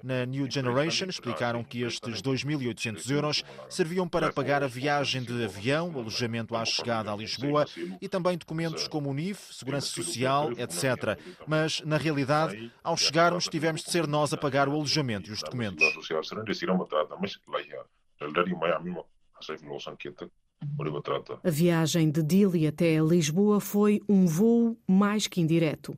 Na 0.03 0.25
New 0.25 0.49
Generation 0.49 1.07
explicaram 1.07 1.63
que 1.63 1.81
estes 1.81 2.21
2.800 2.21 3.09
euros 3.11 3.43
serviam 3.67 4.07
para 4.07 4.31
pagar 4.31 4.63
a 4.63 4.67
viagem 4.67 5.23
de 5.23 5.43
avião, 5.43 5.91
alojamento 5.95 6.55
à 6.55 6.63
chegada 6.65 7.11
a 7.11 7.15
Lisboa 7.15 7.65
e 8.01 8.07
também 8.07 8.37
documentos 8.37 8.87
como 8.87 9.09
o 9.09 9.13
NIF, 9.13 9.53
Segurança 9.53 9.87
Social, 9.87 10.51
etc. 10.53 10.98
Mas, 11.47 11.81
na 11.81 11.97
realidade, 11.97 12.71
ao 12.83 12.97
chegarmos, 12.97 13.45
tivemos 13.45 13.83
de 13.83 13.91
ser 13.91 14.07
nós 14.07 14.33
a 14.33 14.37
pagar 14.37 14.67
o 14.67 14.73
alojamento 14.73 15.29
e 15.29 15.33
os 15.33 15.41
documentos. 15.41 15.83
A 21.41 21.49
viagem 21.49 22.11
de 22.11 22.21
Dili 22.21 22.67
até 22.67 22.99
Lisboa 22.99 23.61
foi 23.61 24.01
um 24.09 24.25
voo 24.25 24.77
mais 24.87 25.25
que 25.25 25.39
indireto. 25.39 25.97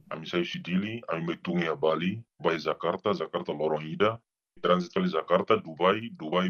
Dili, 0.62 1.02
Bali, 1.80 2.24
Jakarta, 2.60 3.14
Jakarta, 3.14 3.52
Lorongida, 3.52 4.22
Transit 4.62 5.08
Jakarta, 5.08 5.58
Dubai, 5.58 6.10
Dubai, 6.12 6.50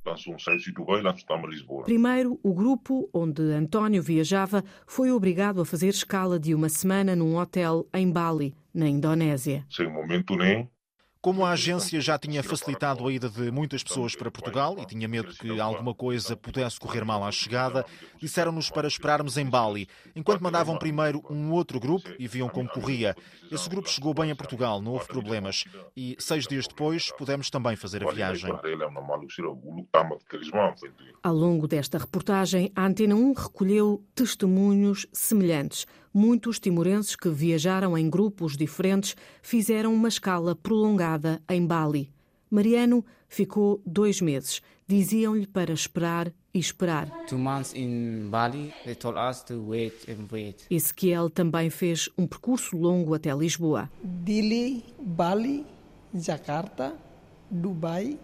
Lorongida, 0.00 0.10
lançou 0.10 0.34
um 0.34 0.38
site 0.38 0.64
de 0.64 0.72
Dubai 0.72 1.00
e 1.00 1.46
Lisboa. 1.46 1.84
Primeiro, 1.84 2.38
o 2.42 2.54
grupo 2.54 3.08
onde 3.12 3.42
António 3.42 4.02
viajava 4.02 4.64
foi 4.86 5.10
obrigado 5.10 5.60
a 5.60 5.64
fazer 5.64 5.88
escala 5.88 6.38
de 6.38 6.54
uma 6.54 6.68
semana 6.68 7.14
num 7.14 7.36
hotel 7.36 7.86
em 7.92 8.10
Bali, 8.10 8.54
na 8.72 8.88
Indonésia. 8.88 9.64
Sem 9.68 9.90
momento 9.90 10.36
nem 10.36 10.68
como 11.22 11.44
a 11.44 11.50
agência 11.50 12.00
já 12.00 12.18
tinha 12.18 12.42
facilitado 12.42 13.06
a 13.06 13.12
ida 13.12 13.28
de 13.28 13.50
muitas 13.50 13.82
pessoas 13.82 14.14
para 14.14 14.30
Portugal 14.30 14.76
e 14.78 14.86
tinha 14.86 15.06
medo 15.06 15.34
que 15.34 15.60
alguma 15.60 15.94
coisa 15.94 16.34
pudesse 16.34 16.80
correr 16.80 17.04
mal 17.04 17.22
à 17.22 17.30
chegada, 17.30 17.84
disseram-nos 18.18 18.70
para 18.70 18.88
esperarmos 18.88 19.36
em 19.36 19.44
Bali, 19.44 19.86
enquanto 20.16 20.40
mandavam 20.40 20.78
primeiro 20.78 21.22
um 21.28 21.52
outro 21.52 21.78
grupo 21.78 22.08
e 22.18 22.26
viam 22.26 22.48
como 22.48 22.68
corria. 22.68 23.14
Esse 23.50 23.68
grupo 23.68 23.88
chegou 23.88 24.14
bem 24.14 24.30
a 24.30 24.36
Portugal, 24.36 24.80
não 24.80 24.92
houve 24.92 25.06
problemas. 25.06 25.64
E 25.94 26.16
seis 26.18 26.46
dias 26.46 26.66
depois 26.66 27.12
pudemos 27.12 27.50
também 27.50 27.76
fazer 27.76 28.06
a 28.06 28.10
viagem. 28.10 28.52
Ao 31.22 31.34
longo 31.34 31.68
desta 31.68 31.98
reportagem, 31.98 32.72
a 32.74 32.86
Antena 32.86 33.14
1 33.14 33.32
recolheu 33.34 34.02
testemunhos 34.14 35.06
semelhantes. 35.12 35.86
Muitos 36.12 36.58
timorenses 36.58 37.14
que 37.14 37.28
viajaram 37.28 37.96
em 37.96 38.10
grupos 38.10 38.56
diferentes 38.56 39.14
fizeram 39.40 39.94
uma 39.94 40.08
escala 40.08 40.56
prolongada 40.56 41.40
em 41.48 41.64
Bali. 41.64 42.10
Mariano 42.50 43.04
ficou 43.28 43.80
dois 43.86 44.20
meses. 44.20 44.60
Diziam-lhe 44.88 45.46
para 45.46 45.72
esperar 45.72 46.32
e 46.52 46.58
esperar. 46.58 47.08
Two 47.28 47.38
months 47.38 47.72
in 47.76 48.28
Bali, 48.28 48.74
they 48.84 48.96
told 48.96 49.16
us 49.16 49.40
to 49.44 49.54
wait 49.68 49.94
and 50.10 50.26
wait. 50.32 50.66
Ezequiel 50.68 51.30
também 51.30 51.70
fez 51.70 52.08
um 52.18 52.26
percurso 52.26 52.76
longo 52.76 53.14
até 53.14 53.32
Lisboa. 53.32 53.88
Dili, 54.02 54.84
Bali, 54.98 55.64
Jakarta, 56.12 56.92
Dubai, 57.48 58.18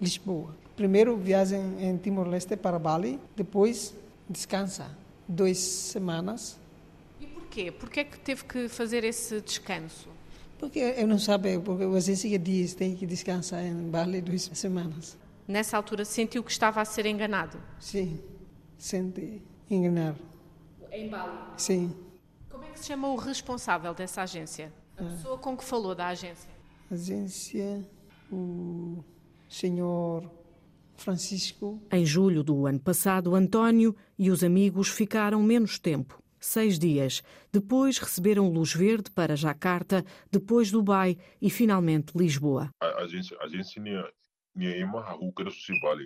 Lisboa. 0.00 0.54
Primeiro 0.76 1.16
viagem 1.16 1.60
em 1.80 1.96
Timor-Leste 1.96 2.56
para 2.56 2.78
Bali, 2.78 3.18
depois 3.34 3.92
descansa 4.30 4.96
duas 5.26 5.58
semanas 5.58 6.56
porquê? 7.56 7.72
Porquê 7.72 8.00
é 8.00 8.04
que 8.04 8.18
teve 8.18 8.44
que 8.44 8.68
fazer 8.68 9.04
esse 9.04 9.40
descanso? 9.40 10.08
Porque 10.58 10.78
eu 10.78 11.06
não 11.06 11.18
sabia, 11.18 11.60
porque 11.60 11.84
a 11.84 11.88
agência 11.88 12.38
diz 12.38 12.72
que 12.72 12.78
tem 12.78 12.96
que 12.96 13.06
descansar 13.06 13.64
em 13.64 13.90
Bali 13.90 14.20
duas 14.20 14.42
semanas. 14.54 15.16
Nessa 15.46 15.76
altura 15.76 16.04
sentiu 16.04 16.42
que 16.42 16.50
estava 16.50 16.80
a 16.80 16.84
ser 16.84 17.06
enganado? 17.06 17.58
Sim, 17.78 18.20
senti 18.78 19.42
enganado. 19.70 20.18
Em 20.90 21.08
Bali? 21.08 21.38
Sim. 21.56 21.94
Como 22.50 22.64
é 22.64 22.68
que 22.68 22.80
se 22.80 22.86
chama 22.86 23.08
o 23.08 23.16
responsável 23.16 23.94
dessa 23.94 24.22
agência? 24.22 24.72
A 24.96 25.02
ah. 25.02 25.10
pessoa 25.10 25.38
com 25.38 25.56
que 25.56 25.64
falou 25.64 25.94
da 25.94 26.08
agência? 26.08 26.50
Agência, 26.90 27.86
o 28.32 29.04
senhor 29.48 30.30
Francisco. 30.94 31.80
Em 31.92 32.04
julho 32.04 32.42
do 32.42 32.66
ano 32.66 32.80
passado, 32.80 33.34
António 33.34 33.94
e 34.18 34.30
os 34.30 34.42
amigos 34.42 34.88
ficaram 34.88 35.42
menos 35.42 35.78
tempo 35.78 36.22
seis 36.46 36.78
dias. 36.78 37.22
Depois 37.52 37.98
receberam 37.98 38.48
luz 38.48 38.72
verde 38.72 39.10
para 39.10 39.36
Jacarta, 39.36 40.04
depois 40.30 40.70
Dubai 40.70 41.16
e 41.40 41.50
finalmente 41.50 42.16
Lisboa. 42.16 42.70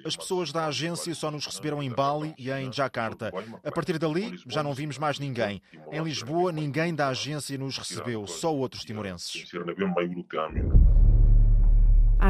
As 0.04 0.16
pessoas 0.16 0.50
da 0.50 0.66
agência 0.66 1.14
só 1.14 1.30
nos 1.30 1.46
receberam 1.46 1.80
em 1.80 1.90
Bali 1.90 2.34
e 2.36 2.50
em 2.50 2.72
Jakarta. 2.72 3.32
A 3.64 3.70
partir 3.70 3.96
dali, 3.98 4.40
já 4.48 4.62
não 4.62 4.74
vimos 4.74 4.98
mais 4.98 5.20
ninguém. 5.20 5.62
Em 5.92 6.02
Lisboa, 6.02 6.50
ninguém 6.50 6.92
da 6.94 7.08
agência 7.08 7.56
nos 7.56 7.78
recebeu, 7.78 8.26
só 8.26 8.52
outros 8.52 8.84
timorenses. 8.84 9.44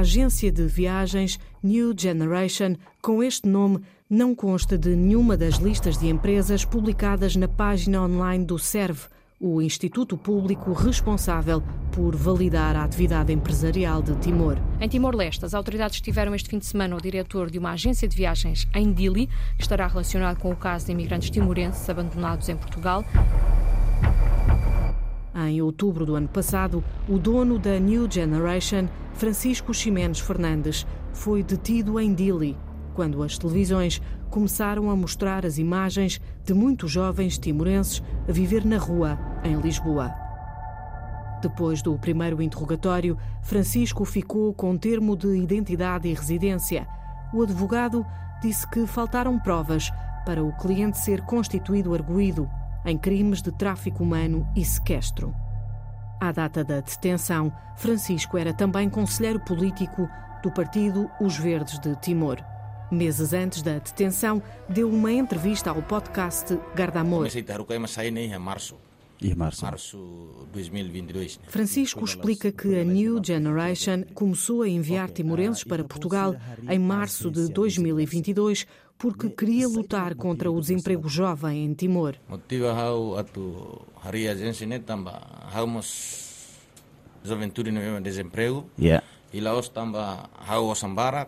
Agência 0.01 0.51
de 0.51 0.67
viagens 0.67 1.39
New 1.63 1.95
Generation, 1.97 2.75
com 3.01 3.23
este 3.23 3.49
nome, 3.49 3.81
não 4.09 4.35
consta 4.35 4.77
de 4.77 4.97
nenhuma 4.97 5.37
das 5.37 5.55
listas 5.57 5.97
de 5.99 6.09
empresas 6.09 6.65
publicadas 6.65 7.37
na 7.37 7.47
página 7.47 8.03
online 8.03 8.45
do 8.45 8.59
SERV, 8.59 9.09
o 9.39 9.63
instituto 9.63 10.19
público 10.19 10.73
responsável 10.73 11.63
por 11.93 12.15
validar 12.17 12.77
a 12.77 12.85
atividade 12.85 13.33
empresarial 13.33 14.03
de 14.03 14.15
Timor. 14.17 14.59
Em 14.81 14.89
Timor-Leste, 14.89 15.45
as 15.45 15.55
autoridades 15.55 16.01
tiveram 16.01 16.35
este 16.35 16.49
fim 16.49 16.59
de 16.59 16.67
semana 16.67 16.97
o 16.97 17.01
diretor 17.01 17.51
de 17.51 17.59
uma 17.59 17.73
agência 17.73 18.07
de 18.07 18.17
viagens 18.17 18.67
em 18.75 18.93
Dili, 18.93 19.29
que 19.57 19.63
estará 19.63 19.87
relacionado 19.87 20.39
com 20.39 20.51
o 20.51 20.57
caso 20.57 20.87
de 20.87 20.93
imigrantes 20.93 21.31
timorenses 21.31 21.89
abandonados 21.89 22.49
em 22.49 22.57
Portugal. 22.57 23.05
Em 25.35 25.63
outubro 25.63 26.05
do 26.05 26.17
ano 26.17 26.29
passado, 26.29 26.83
o 27.09 27.17
dono 27.17 27.59
da 27.59 27.79
New 27.79 28.11
Generation, 28.11 28.89
Francisco 29.15 29.73
Ximenes 29.73 30.19
Fernandes, 30.19 30.85
foi 31.13 31.43
detido 31.43 32.01
em 32.01 32.13
Dili, 32.13 32.57
quando 32.95 33.23
as 33.23 33.39
televisões 33.39 34.03
começaram 34.29 34.91
a 34.91 34.97
mostrar 34.97 35.47
as 35.47 35.57
imagens 35.57 36.21
de 36.45 36.53
muitos 36.53 36.91
jovens 36.91 37.39
timorenses 37.39 38.03
a 38.29 38.33
viver 38.33 38.65
na 38.65 38.77
rua, 38.77 39.19
em 39.45 39.55
Lisboa. 39.61 40.13
Depois 41.41 41.81
do 41.81 41.97
primeiro 41.97 42.43
interrogatório, 42.43 43.17
Francisco 43.43 44.05
ficou 44.05 44.53
com 44.53 44.77
termo 44.77 45.17
de 45.17 45.37
identidade 45.37 46.09
e 46.09 46.15
residência. 46.15 46.87
O 47.33 47.43
advogado 47.43 48.05
disse 48.43 48.69
que 48.69 48.85
faltaram 48.87 49.39
provas 49.39 49.91
para 50.27 50.43
o 50.43 50.53
cliente 50.57 50.99
ser 50.99 51.23
constituído 51.23 51.95
arguído 51.95 52.51
em 52.85 52.97
crimes 52.97 53.43
de 53.43 53.53
tráfico 53.53 54.03
humano 54.03 54.47
e 54.57 54.65
sequestro. 54.65 55.35
À 56.21 56.33
data 56.33 56.63
da 56.63 56.81
detenção, 56.81 57.53
Francisco 57.77 58.37
era 58.37 58.53
também 58.53 58.91
conselheiro 58.91 59.41
político 59.41 60.09
do 60.43 60.51
partido 60.51 61.11
Os 61.21 61.37
Verdes 61.37 61.79
de 61.79 61.97
Timor. 61.97 62.39
Meses 62.91 63.33
antes 63.33 63.63
da 63.63 63.75
detenção, 63.75 64.43
deu 64.69 64.91
uma 64.91 65.13
entrevista 65.13 65.71
ao 65.71 65.81
podcast 65.83 66.59
Gardamor. 66.75 67.27
E 69.23 69.35
março. 69.35 69.65
Março 69.65 70.47
2022. 70.53 71.41
Francisco 71.49 72.05
explica 72.05 72.51
que 72.51 72.79
a 72.79 72.85
New 72.85 73.21
Generation 73.23 74.05
começou 74.15 74.63
a 74.63 74.69
enviar 74.69 75.11
timorenses 75.11 75.65
para 75.65 75.85
Portugal 75.85 76.35
em 76.69 76.79
março 76.79 77.31
de 77.31 77.49
2022 77.49 78.67
porque 78.97 79.31
queria 79.31 79.67
lutar 79.67 80.15
contra 80.15 80.51
o 80.51 80.61
desemprego 80.61 81.09
jovem 81.09 81.65
em 81.65 81.73
Timor. 81.73 82.17
Juventude 87.23 87.71
no 87.71 88.01
desemprego. 88.01 88.67
Yeah. 88.79 89.05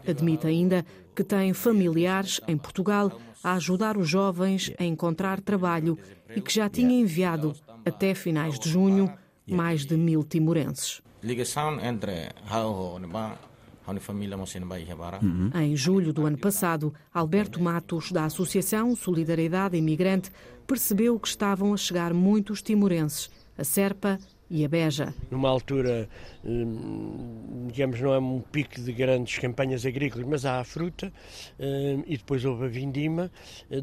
Admite 0.07 0.47
ainda 0.47 0.85
que 1.15 1.23
tem 1.23 1.53
familiares 1.53 2.41
em 2.49 2.57
Portugal 2.57 3.13
a 3.45 3.55
ajudar 3.55 3.97
os 3.97 4.09
jovens 4.09 4.73
a 4.79 4.85
encontrar 4.85 5.41
trabalho 5.41 5.99
e 6.35 6.41
que 6.41 6.53
já 6.53 6.69
tinha 6.69 6.99
enviado, 6.99 7.55
até 7.85 8.15
finais 8.15 8.59
de 8.59 8.69
junho, 8.69 9.13
mais 9.47 9.85
de 9.85 9.97
mil 9.97 10.23
timorenses. 10.23 11.03
Ligação 11.23 11.81
entre 11.81 12.31
Uhum. 15.23 15.51
Em 15.55 15.77
julho 15.77 16.13
do 16.13 16.27
ano 16.27 16.39
passado, 16.39 16.95
Alberto 17.13 17.61
Matos, 17.61 18.13
da 18.13 18.25
Associação 18.25 18.95
Solidariedade 18.95 19.77
Imigrante, 19.77 20.31
percebeu 20.67 21.19
que 21.19 21.29
estavam 21.29 21.75
a 21.75 21.77
chegar 21.77 22.15
muitos 22.15 22.63
timorenses. 22.63 23.31
A 23.59 23.65
Serpa 23.65 24.19
e 24.53 24.67
a 24.67 24.69
Beja. 24.69 25.15
Numa 25.31 25.49
altura, 25.49 26.07
hum, 26.45 27.69
digamos, 27.69 27.99
não 28.03 28.13
é 28.13 28.19
um 28.19 28.41
pico 28.41 28.79
de 28.79 28.93
grandes 28.93 29.39
campanhas 29.39 29.87
agrícolas, 29.87 30.29
mas 30.29 30.45
há 30.45 30.61
a 30.61 30.65
fruta 30.65 31.11
hum, 31.59 32.05
e 32.07 32.19
depois 32.19 32.45
houve 32.45 32.67
a 32.67 32.69
vindima. 32.69 33.31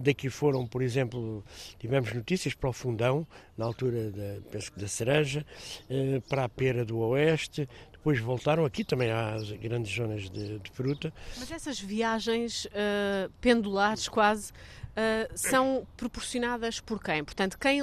Daqui 0.01 0.29
foram, 0.29 0.67
por 0.67 0.83
exemplo, 0.83 1.43
tivemos 1.79 2.13
notícias 2.13 2.53
para 2.53 2.69
o 2.69 2.73
Fundão, 2.73 3.25
na 3.57 3.65
altura 3.65 4.11
da, 4.11 4.41
penso 4.51 4.71
que 4.71 4.79
da 4.79 4.87
cereja, 4.87 5.43
hum, 5.89 6.21
para 6.29 6.43
a 6.43 6.49
pera 6.49 6.85
do 6.85 6.99
Oeste, 6.99 7.67
depois 7.91 8.19
voltaram 8.19 8.63
aqui 8.63 8.83
também 8.83 9.11
às 9.11 9.51
grandes 9.51 9.93
zonas 9.93 10.29
de, 10.29 10.59
de 10.59 10.71
fruta. 10.71 11.11
Mas 11.37 11.51
essas 11.51 11.79
viagens 11.79 12.65
uh, 12.65 13.29
pendulares 13.41 14.07
quase 14.07 14.53
uh, 14.91 15.31
são 15.35 15.85
proporcionadas 15.95 16.79
por 16.79 17.01
quem? 17.01 17.23
Portanto, 17.23 17.57
quem, 17.57 17.81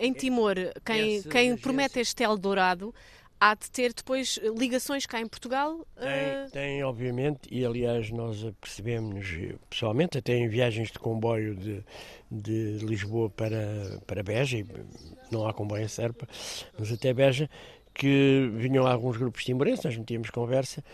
em 0.00 0.12
Timor, 0.12 0.56
quem, 0.84 1.22
quem 1.22 1.56
promete 1.56 2.00
este 2.00 2.22
Eldorado 2.22 2.94
há 3.40 3.54
de 3.54 3.70
ter 3.70 3.92
depois 3.92 4.38
ligações 4.56 5.06
cá 5.06 5.20
em 5.20 5.26
Portugal? 5.26 5.86
Tem, 5.96 6.08
uh... 6.08 6.50
tem 6.50 6.84
obviamente, 6.84 7.48
e 7.50 7.64
aliás 7.64 8.10
nós 8.10 8.44
percebemos 8.60 9.26
pessoalmente, 9.68 10.18
até 10.18 10.36
em 10.36 10.48
viagens 10.48 10.90
de 10.90 10.98
comboio 10.98 11.54
de, 11.54 11.84
de 12.30 12.78
Lisboa 12.84 13.28
para, 13.30 14.00
para 14.06 14.22
Beja, 14.22 14.64
não 15.30 15.46
há 15.46 15.52
comboio 15.52 15.84
em 15.84 15.88
Serpa, 15.88 16.26
mas 16.78 16.90
até 16.92 17.12
Beja, 17.12 17.48
que 17.96 18.50
vinham 18.52 18.86
alguns 18.86 19.16
grupos 19.16 19.42
timorenses, 19.42 19.82
nós 19.82 19.96
metíamos 19.96 20.28
conversa, 20.28 20.84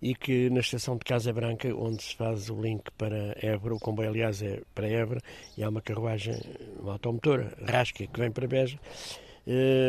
e 0.00 0.14
que 0.14 0.48
na 0.48 0.60
estação 0.60 0.96
de 0.96 1.04
Casa 1.04 1.32
Branca, 1.32 1.74
onde 1.74 2.04
se 2.04 2.14
faz 2.14 2.48
o 2.48 2.60
link 2.60 2.84
para 2.96 3.36
Évora, 3.42 3.74
o 3.74 3.80
comboio 3.80 4.10
aliás 4.10 4.40
é 4.42 4.62
para 4.72 4.86
Évora, 4.86 5.20
e 5.58 5.64
há 5.64 5.68
uma 5.68 5.82
carruagem, 5.82 6.40
uma 6.78 6.92
automotora, 6.92 7.52
rasca, 7.66 8.06
que 8.06 8.20
vem 8.20 8.30
para 8.30 8.46
Beja, 8.46 8.78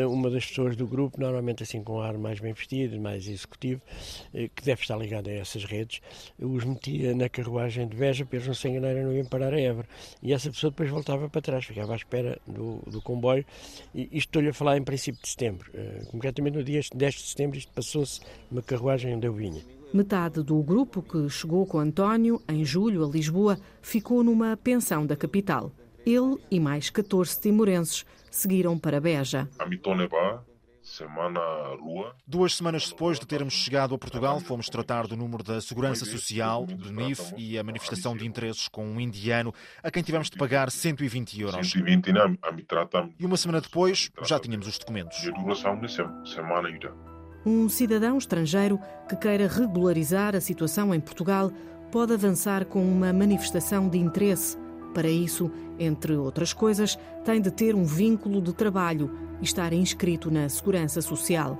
uma 0.08 0.30
das 0.30 0.46
pessoas 0.46 0.76
do 0.76 0.86
grupo, 0.86 1.20
normalmente 1.20 1.62
assim 1.62 1.82
com 1.82 1.98
um 1.98 2.00
ar 2.00 2.18
mais 2.18 2.40
bem 2.40 2.52
vestido, 2.52 3.00
mais 3.00 3.26
executivo, 3.26 3.80
eh, 4.32 4.48
que 4.54 4.64
deve 4.64 4.82
estar 4.82 4.96
ligado 4.96 5.28
a 5.28 5.32
essas 5.32 5.64
redes, 5.64 6.00
os 6.38 6.64
metia 6.64 7.14
na 7.14 7.28
carruagem 7.28 7.86
de 7.86 7.96
Beja 7.96 8.24
para 8.24 8.36
eles 8.36 8.48
não 8.48 8.54
se 8.54 8.68
enganarem, 8.68 9.04
não 9.04 9.12
iam 9.12 9.24
parar 9.26 9.54
a 9.54 9.60
Évora. 9.60 9.88
E 10.22 10.32
essa 10.32 10.50
pessoa 10.50 10.70
depois 10.70 10.90
voltava 10.90 11.28
para 11.28 11.40
trás, 11.40 11.64
ficava 11.64 11.92
à 11.92 11.96
espera 11.96 12.38
do, 12.46 12.82
do 12.90 13.00
comboio. 13.00 13.44
E 13.94 14.02
isto 14.04 14.28
estou-lhe 14.28 14.48
a 14.48 14.54
falar 14.54 14.76
em 14.76 14.82
princípio 14.82 15.20
de 15.22 15.28
setembro. 15.28 15.70
Eh, 15.74 16.02
concretamente 16.10 16.56
no 16.56 16.64
dia 16.64 16.80
10 16.94 17.14
de 17.14 17.22
setembro, 17.22 17.58
isto 17.58 17.72
passou-se 17.72 18.20
numa 18.50 18.62
carruagem 18.62 19.14
onde 19.14 19.26
eu 19.26 19.32
vinha. 19.32 19.62
Metade 19.92 20.42
do 20.42 20.60
grupo 20.60 21.00
que 21.02 21.28
chegou 21.28 21.64
com 21.64 21.78
António, 21.78 22.42
em 22.48 22.64
julho, 22.64 23.04
a 23.04 23.08
Lisboa, 23.08 23.56
ficou 23.80 24.24
numa 24.24 24.56
pensão 24.56 25.06
da 25.06 25.14
capital. 25.14 25.70
Ele 26.04 26.36
e 26.50 26.58
mais 26.58 26.90
14 26.90 27.40
timorenses 27.40 28.04
seguiram 28.34 28.76
para 28.78 29.00
Beja. 29.00 29.48
Semana 30.82 31.40
Rua. 31.80 32.14
Duas 32.26 32.56
semanas 32.56 32.90
depois 32.90 33.18
de 33.18 33.26
termos 33.26 33.54
chegado 33.54 33.94
a 33.94 33.98
Portugal, 33.98 34.38
fomos 34.40 34.68
tratar 34.68 35.06
do 35.06 35.16
número 35.16 35.42
da 35.42 35.58
Segurança 35.58 36.04
Social, 36.04 36.66
do 36.66 36.92
NIF 36.92 37.32
e 37.38 37.58
a 37.58 37.62
manifestação 37.62 38.14
de 38.14 38.26
interesses 38.26 38.68
com 38.68 38.84
um 38.86 39.00
indiano 39.00 39.54
a 39.82 39.90
quem 39.90 40.02
tivemos 40.02 40.28
de 40.28 40.36
pagar 40.36 40.70
120 40.70 41.40
euros. 41.40 41.70
120 41.70 42.12
E 43.18 43.24
uma 43.24 43.38
semana 43.38 43.62
depois 43.62 44.10
já 44.24 44.38
tínhamos 44.38 44.66
os 44.66 44.78
documentos. 44.78 45.16
Um 47.46 47.68
cidadão 47.68 48.18
estrangeiro 48.18 48.78
que 49.08 49.16
queira 49.16 49.48
regularizar 49.48 50.36
a 50.36 50.40
situação 50.40 50.94
em 50.94 51.00
Portugal 51.00 51.50
pode 51.90 52.12
avançar 52.12 52.66
com 52.66 52.82
uma 52.82 53.10
manifestação 53.10 53.88
de 53.88 53.96
interesse 53.96 54.58
para 54.94 55.08
isso, 55.08 55.50
entre 55.78 56.16
outras 56.16 56.52
coisas, 56.52 56.98
tem 57.24 57.40
de 57.40 57.50
ter 57.50 57.74
um 57.74 57.84
vínculo 57.84 58.40
de 58.40 58.52
trabalho 58.52 59.10
e 59.40 59.44
estar 59.44 59.72
inscrito 59.72 60.30
na 60.30 60.48
Segurança 60.48 61.00
Social. 61.00 61.58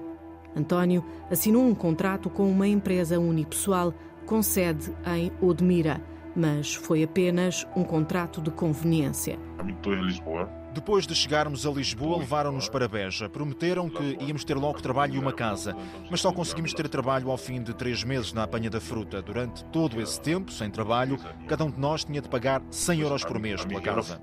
António 0.56 1.04
assinou 1.30 1.64
um 1.64 1.74
contrato 1.74 2.30
com 2.30 2.48
uma 2.50 2.68
empresa 2.68 3.18
unipessoal 3.18 3.92
com 4.24 4.42
sede 4.42 4.92
em 5.06 5.30
Odmira, 5.40 6.00
mas 6.34 6.74
foi 6.74 7.02
apenas 7.02 7.66
um 7.76 7.84
contrato 7.84 8.40
de 8.40 8.50
conveniência. 8.50 9.38
Estou 9.68 9.94
em 9.94 10.02
Lisboa 10.02 10.63
depois 10.74 11.06
de 11.06 11.14
chegarmos 11.14 11.64
a 11.64 11.70
Lisboa, 11.70 12.18
levaram-nos 12.18 12.68
para 12.68 12.88
Beja. 12.88 13.28
Prometeram 13.28 13.88
que 13.88 14.18
íamos 14.20 14.44
ter 14.44 14.56
logo 14.56 14.82
trabalho 14.82 15.14
e 15.14 15.18
uma 15.18 15.32
casa, 15.32 15.74
mas 16.10 16.20
só 16.20 16.32
conseguimos 16.32 16.74
ter 16.74 16.88
trabalho 16.88 17.30
ao 17.30 17.38
fim 17.38 17.62
de 17.62 17.72
três 17.72 18.02
meses 18.02 18.32
na 18.32 18.42
apanha 18.42 18.68
da 18.68 18.80
fruta. 18.80 19.22
Durante 19.22 19.64
todo 19.66 20.00
esse 20.00 20.20
tempo, 20.20 20.50
sem 20.50 20.68
trabalho, 20.68 21.16
cada 21.46 21.64
um 21.64 21.70
de 21.70 21.78
nós 21.78 22.04
tinha 22.04 22.20
de 22.20 22.28
pagar 22.28 22.60
100 22.70 23.00
euros 23.00 23.24
por 23.24 23.38
mês 23.38 23.64
pela 23.64 23.80
casa. 23.80 24.20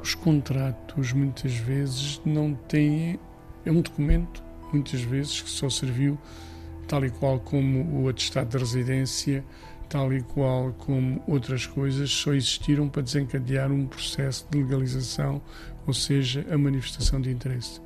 Os 0.00 0.14
contratos, 0.14 1.12
muitas 1.12 1.54
vezes, 1.54 2.22
não 2.24 2.54
têm. 2.54 3.18
É 3.64 3.72
um 3.72 3.80
documento, 3.80 4.42
muitas 4.72 5.00
vezes, 5.00 5.42
que 5.42 5.50
só 5.50 5.68
serviu, 5.68 6.16
tal 6.86 7.04
e 7.04 7.10
qual 7.10 7.40
como 7.40 8.04
o 8.04 8.08
atestado 8.08 8.48
de 8.48 8.58
residência 8.58 9.44
tal 9.90 10.12
e 10.12 10.22
qual 10.22 10.72
como 10.72 11.22
outras 11.26 11.66
coisas, 11.66 12.10
só 12.10 12.32
existiram 12.32 12.88
para 12.88 13.02
desencadear 13.02 13.70
um 13.72 13.86
processo 13.86 14.46
de 14.48 14.62
legalização, 14.62 15.42
ou 15.86 15.94
seja, 15.94 16.46
a 16.50 16.58
manifestação 16.58 17.20
de 17.20 17.30
interesse. 17.30 17.80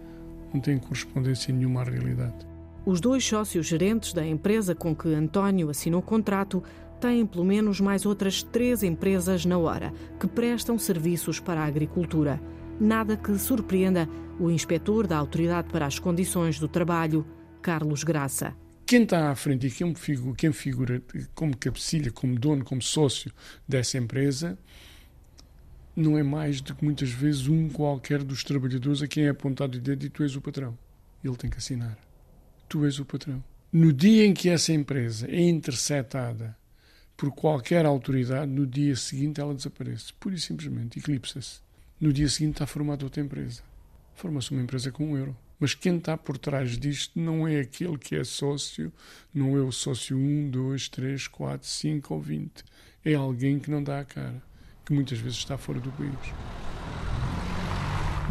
Não 0.53 0.61
tem 0.61 0.79
correspondência 0.79 1.53
nenhuma 1.53 1.81
à 1.81 1.85
realidade. 1.85 2.47
Os 2.87 3.01
dois 3.01 3.25
sócios 3.25 3.67
gerentes 3.67 4.13
da 4.13 4.27
empresa 4.27 4.75
com 4.75 4.95
que 4.95 5.09
António 5.09 5.71
assinou 5.71 6.03
contrato 6.03 6.63
têm 7.01 7.27
pelo 7.27 7.45
menos 7.45 7.81
mais 7.81 8.05
outras 8.07 8.43
três 8.43 8.83
empresas 8.83 9.45
na 9.45 9.59
hora 9.59 9.93
que 10.21 10.27
prestam 10.27 10.79
serviços 10.79 11.41
para 11.41 11.61
a 11.63 11.67
agricultura. 11.67 12.41
Nada 12.79 13.17
que 13.17 13.39
surpreenda 13.39 14.09
o 14.39 14.51
inspetor 14.51 15.07
da 15.07 15.17
Autoridade 15.17 15.69
para 15.71 15.87
as 15.87 15.99
Condições 15.99 16.59
do 16.59 16.69
Trabalho, 16.69 17.27
Carlos 17.63 18.05
Graça. 18.05 18.55
quem 18.87 19.05
está 19.05 19.31
à 19.31 19.35
frente 19.35 19.67
e 19.67 19.71
quem 19.71 19.95
figura, 19.95 20.37
quem 20.37 20.53
figura 20.53 21.03
como 21.35 21.57
cabecilha, 21.57 22.11
como 22.13 22.39
dono, 22.39 22.65
como 22.65 22.83
sócio 22.83 23.33
dessa 23.67 23.97
empresa, 23.97 24.59
não 25.97 26.19
é 26.19 26.23
mais 26.23 26.61
do 26.61 26.75
que 26.75 26.85
muitas 26.85 27.11
vezes 27.11 27.47
um 27.47 27.69
qualquer 27.69 28.23
dos 28.23 28.43
trabalhadores 28.43 29.03
a 29.03 29.07
quem 29.07 29.27
é 29.27 29.29
apontado 29.29 29.79
o 29.79 29.81
dedo 29.81 30.05
e 30.05 30.11
tu 30.11 30.23
és 30.23 30.35
o 30.35 30.41
patrão. 30.41 30.77
Ele 31.23 31.37
tem 31.37 31.49
que 31.49 31.59
assinar. 31.59 31.97
Tu 32.69 32.85
és 32.85 32.99
o 32.99 33.05
patrão. 33.05 33.43
No 33.73 33.93
dia 33.93 34.25
em 34.25 34.35
que 34.35 34.49
essa 34.49 34.73
empresa 34.73 35.29
é 35.29 35.41
interceptada 35.41 36.57
por 37.17 37.31
qualquer 37.33 37.87
autoridade, 37.87 38.51
no 38.51 38.67
dia 38.67 38.97
seguinte 38.97 39.41
ela 39.41 39.55
desaparece. 39.55 40.13
Pura 40.15 40.35
e 40.35 40.41
simplesmente, 40.41 40.99
eclipsa-se. 40.99 41.61
No 42.01 42.13
dia 42.13 42.29
seguinte 42.29 42.55
está 42.55 42.67
formada 42.67 43.05
outra 43.05 43.23
empresa. 43.23 43.63
Forma-se 44.15 44.51
uma 44.51 44.63
empresa 44.63 44.91
com 44.91 45.07
um 45.07 45.17
euro. 45.17 45.37
Mas 45.59 45.75
quem 45.75 45.97
está 45.97 46.17
por 46.17 46.37
trás 46.37 46.77
disto 46.77 47.19
não 47.19 47.47
é 47.47 47.61
aquele 47.61 47.97
que 47.97 48.17
é 48.17 48.25
sócio, 48.25 48.93
não 49.33 49.57
é 49.57 49.61
o 49.61 49.71
sócio 49.71 50.17
1, 50.17 50.51
2, 50.51 50.89
3, 50.89 51.29
4, 51.29 51.67
5 51.67 52.15
ou 52.15 52.21
20. 52.21 52.65
É 53.05 53.15
alguém 53.15 53.59
que 53.59 53.71
não 53.71 53.83
dá 53.83 54.01
a 54.01 54.05
cara, 54.05 54.43
que 54.85 54.93
muitas 54.93 55.19
vezes 55.19 55.39
está 55.39 55.57
fora 55.57 55.81
do 55.81 55.91
país. 55.93 56.13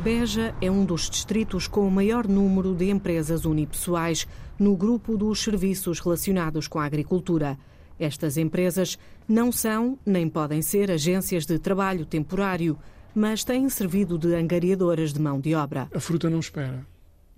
Beja 0.03 0.53
é 0.59 0.69
um 0.69 0.83
dos 0.83 1.09
distritos 1.09 1.67
com 1.67 1.87
o 1.87 1.91
maior 1.91 2.27
número 2.27 2.75
de 2.75 2.89
empresas 2.89 3.45
unipessoais 3.45 4.27
no 4.59 4.75
grupo 4.75 5.17
dos 5.17 5.41
serviços 5.41 5.99
relacionados 5.99 6.67
com 6.67 6.79
a 6.79 6.85
agricultura. 6.85 7.57
Estas 7.97 8.37
empresas 8.37 8.97
não 9.27 9.51
são 9.51 9.97
nem 10.05 10.27
podem 10.27 10.61
ser 10.61 10.91
agências 10.91 11.45
de 11.45 11.57
trabalho 11.57 12.05
temporário, 12.05 12.77
mas 13.15 13.43
têm 13.43 13.69
servido 13.69 14.17
de 14.17 14.35
angariadoras 14.35 15.13
de 15.13 15.21
mão 15.21 15.39
de 15.39 15.55
obra. 15.55 15.87
A 15.93 15.99
fruta 15.99 16.29
não 16.29 16.39
espera. 16.39 16.85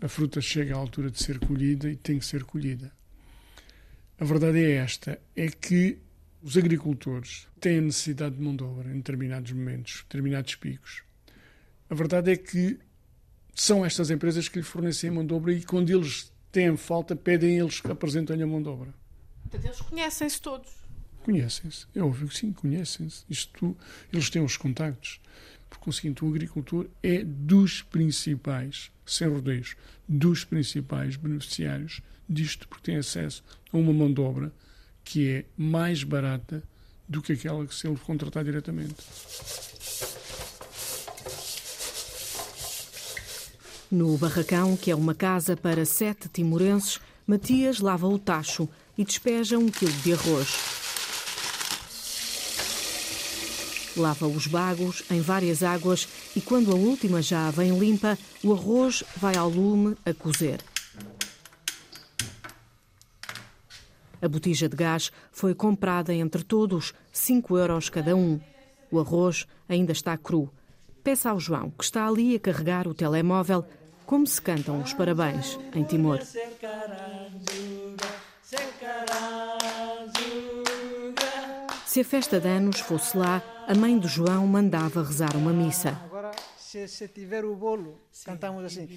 A 0.01 0.07
fruta 0.07 0.41
chega 0.41 0.75
à 0.75 0.77
altura 0.77 1.11
de 1.11 1.21
ser 1.21 1.39
colhida 1.39 1.89
e 1.89 1.95
tem 1.95 2.17
que 2.17 2.25
ser 2.25 2.43
colhida. 2.43 2.91
A 4.19 4.25
verdade 4.25 4.63
é 4.63 4.71
esta: 4.77 5.19
é 5.35 5.47
que 5.49 5.99
os 6.45 6.55
agricultores 6.55 7.47
têm 7.59 7.79
a 7.79 7.81
necessidade 7.81 8.35
de 8.35 8.41
mão 8.41 8.55
de 8.55 8.63
obra 8.63 8.91
em 8.91 8.97
determinados 8.97 9.51
momentos, 9.51 10.03
determinados 10.03 10.53
picos. 10.53 11.01
A 11.89 11.95
verdade 11.95 12.31
é 12.31 12.37
que 12.37 12.77
são 13.55 13.83
estas 13.83 14.11
empresas 14.11 14.47
que 14.47 14.59
lhe 14.59 14.63
fornecem 14.63 15.09
a 15.09 15.13
mão 15.13 15.25
de 15.25 15.33
obra 15.33 15.51
e 15.51 15.63
quando 15.63 15.89
eles 15.89 16.31
têm 16.51 16.77
falta, 16.77 17.15
pedem 17.15 17.57
eles 17.57 17.81
que 17.81 17.91
apresentem 17.91 18.43
a 18.43 18.45
mão 18.45 18.61
de 18.61 18.69
obra. 18.69 18.93
Portanto, 19.41 19.65
eles 19.65 19.81
conhecem-se 19.81 20.39
todos. 20.39 20.71
Conhecem-se, 21.23 21.87
é 21.95 22.03
óbvio 22.03 22.27
que 22.27 22.37
sim, 22.37 22.53
conhecem-se. 22.53 23.25
Isto, 23.27 23.75
eles 24.13 24.29
têm 24.29 24.43
os 24.43 24.55
contactos. 24.55 25.19
Por 25.67 25.79
conseguinte, 25.79 26.23
o 26.23 26.27
agricultor 26.27 26.85
é 27.01 27.23
dos 27.23 27.81
principais, 27.81 28.91
sem 29.03 29.27
rodeios, 29.27 29.75
dos 30.07 30.45
principais 30.45 31.15
beneficiários 31.15 32.01
disto, 32.29 32.67
porque 32.67 32.83
tem 32.83 32.97
acesso 32.97 33.43
a 33.73 33.77
uma 33.77 33.91
mão 33.91 34.13
de 34.13 34.21
obra 34.21 34.53
que 35.05 35.29
é 35.29 35.45
mais 35.55 36.03
barata 36.03 36.61
do 37.07 37.21
que 37.21 37.33
aquela 37.33 37.65
que 37.65 37.73
se 37.73 37.87
ele 37.87 37.97
contratar 37.97 38.43
diretamente. 38.43 38.95
No 43.91 44.17
barracão, 44.17 44.75
que 44.75 44.89
é 44.89 44.95
uma 44.95 45.13
casa 45.13 45.55
para 45.55 45.85
sete 45.85 46.27
timorenses, 46.27 46.99
Matias 47.25 47.79
lava 47.79 48.07
o 48.07 48.19
tacho 48.19 48.67
e 48.97 49.05
despeja 49.05 49.57
um 49.57 49.69
quilo 49.69 49.93
de 50.03 50.13
arroz. 50.13 50.47
Lava 53.95 54.27
os 54.27 54.47
bagos 54.47 55.03
em 55.09 55.21
várias 55.21 55.63
águas 55.63 56.07
e, 56.35 56.41
quando 56.41 56.71
a 56.71 56.75
última 56.75 57.21
já 57.21 57.49
vem 57.51 57.77
limpa, 57.77 58.17
o 58.43 58.51
arroz 58.51 59.03
vai 59.15 59.37
ao 59.37 59.49
lume 59.49 59.95
a 60.05 60.13
cozer. 60.13 60.59
A 64.25 64.27
botija 64.27 64.67
de 64.67 64.75
gás 64.75 65.11
foi 65.31 65.53
comprada 65.53 66.11
entre 66.11 66.43
todos, 66.43 66.95
5 67.11 67.59
euros 67.59 67.89
cada 67.89 68.15
um. 68.15 68.39
O 68.89 68.99
arroz 68.99 69.45
ainda 69.69 69.91
está 69.91 70.17
cru. 70.17 70.51
Peça 71.03 71.29
ao 71.29 71.39
João, 71.39 71.69
que 71.69 71.83
está 71.83 72.07
ali 72.07 72.35
a 72.35 72.39
carregar 72.39 72.87
o 72.87 72.95
telemóvel, 72.95 73.63
como 74.03 74.25
se 74.25 74.41
cantam 74.41 74.81
os 74.81 74.93
parabéns 74.93 75.59
em 75.75 75.83
Timor. 75.83 76.21
Se 81.85 81.99
a 81.99 82.03
festa 82.03 82.39
de 82.39 82.47
anos 82.47 82.79
fosse 82.79 83.15
lá, 83.15 83.43
a 83.67 83.75
mãe 83.75 83.95
do 83.99 84.07
João 84.07 84.47
mandava 84.47 85.03
rezar 85.03 85.37
uma 85.37 85.53
missa. 85.53 86.01
Agora, 86.03 86.31
se, 86.57 86.87
se 86.87 87.07
tiver 87.09 87.45
o 87.45 87.55
bolo, 87.55 88.01
cantamos 88.25 88.65
assim. 88.65 88.89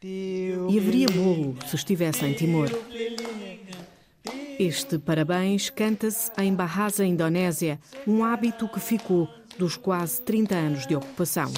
E 0.00 0.54
haveria 0.78 1.08
bolo 1.08 1.56
se 1.66 1.74
estivesse 1.74 2.24
em 2.24 2.34
Timor. 2.34 2.68
Este 4.58 4.98
parabéns 4.98 5.68
canta-se 5.68 6.30
em 6.38 6.54
Bahasa, 6.54 7.04
Indonésia, 7.04 7.78
um 8.06 8.24
hábito 8.24 8.66
que 8.66 8.80
ficou 8.80 9.28
dos 9.58 9.76
quase 9.76 10.22
30 10.22 10.54
anos 10.54 10.86
de 10.86 10.96
ocupação. 10.96 11.52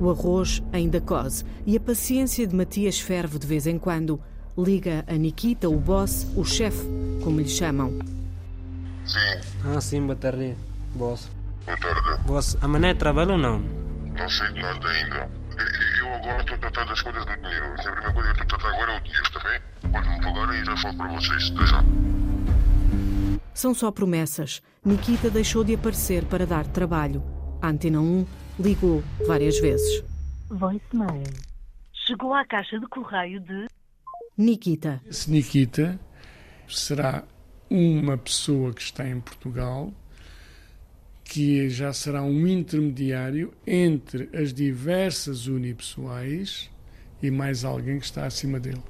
O 0.00 0.10
arroz 0.10 0.60
ainda 0.72 1.00
cose 1.00 1.44
e 1.64 1.76
a 1.76 1.80
paciência 1.80 2.44
de 2.44 2.56
Matias 2.56 2.98
ferve 2.98 3.38
de 3.38 3.46
vez 3.46 3.68
em 3.68 3.78
quando. 3.78 4.20
Liga 4.58 5.04
a 5.06 5.12
Nikita, 5.12 5.68
o 5.68 5.78
boss, 5.78 6.26
o 6.36 6.44
chefe, 6.44 6.84
como 7.22 7.38
lhe 7.38 7.48
chamam. 7.48 8.00
Sim. 9.06 9.40
Ah, 9.64 9.80
sim, 9.80 10.02
boa 10.02 10.16
tarde, 10.16 10.56
boss. 10.96 11.30
Boa 11.64 11.78
tarde. 11.78 12.22
Boss, 12.26 12.56
amanhã 12.60 12.96
trabalha 12.96 13.32
ou 13.32 13.38
não? 13.38 13.60
Não 13.60 14.28
sei 14.28 14.52
de 14.52 14.60
nada 14.60 14.88
ainda. 14.88 15.42
Agora 16.22 16.40
estou 16.40 16.54
a 16.54 16.58
tratar 16.58 16.84
das 16.84 17.02
coisas 17.02 17.26
do 17.26 17.36
dinheiro. 17.36 17.64
A 17.66 17.82
primeira 17.82 18.12
coisa 18.12 18.32
que 18.32 18.40
eu 18.40 18.44
estou 18.44 18.44
a 18.44 18.60
tratar 18.60 18.68
agora 18.68 18.92
é 18.92 18.96
o 18.96 19.00
dinheiro, 19.02 19.24
está 19.24 19.40
bem? 19.40 19.90
Pode-me 19.90 20.22
pagar 20.22 20.54
e 20.54 20.64
já 20.64 20.76
falo 20.76 20.96
para 20.96 21.08
vocês. 21.08 21.50
Até 21.50 21.66
já. 21.66 21.84
São 23.52 23.74
só 23.74 23.90
promessas. 23.90 24.62
Nikita 24.84 25.30
deixou 25.30 25.64
de 25.64 25.74
aparecer 25.74 26.24
para 26.26 26.46
dar 26.46 26.64
trabalho. 26.68 27.24
A 27.60 27.70
Antena 27.70 28.00
1 28.00 28.24
ligou 28.60 29.02
várias 29.26 29.58
vezes. 29.58 30.04
Voicemail. 30.48 31.24
Chegou 32.06 32.32
à 32.32 32.46
caixa 32.46 32.78
de 32.78 32.86
correio 32.86 33.40
de 33.40 33.66
Nikita. 34.38 35.02
Esse 35.04 35.28
Nikita 35.28 35.98
será 36.68 37.24
uma 37.68 38.16
pessoa 38.16 38.72
que 38.72 38.80
está 38.80 39.08
em 39.08 39.20
Portugal 39.20 39.92
que 41.32 41.70
já 41.70 41.94
será 41.94 42.22
um 42.22 42.46
intermediário 42.46 43.54
entre 43.66 44.28
as 44.34 44.52
diversas 44.52 45.46
unipessoais 45.46 46.68
e 47.22 47.30
mais 47.30 47.64
alguém 47.64 47.98
que 47.98 48.04
está 48.04 48.26
acima 48.26 48.60
dele. 48.60 48.82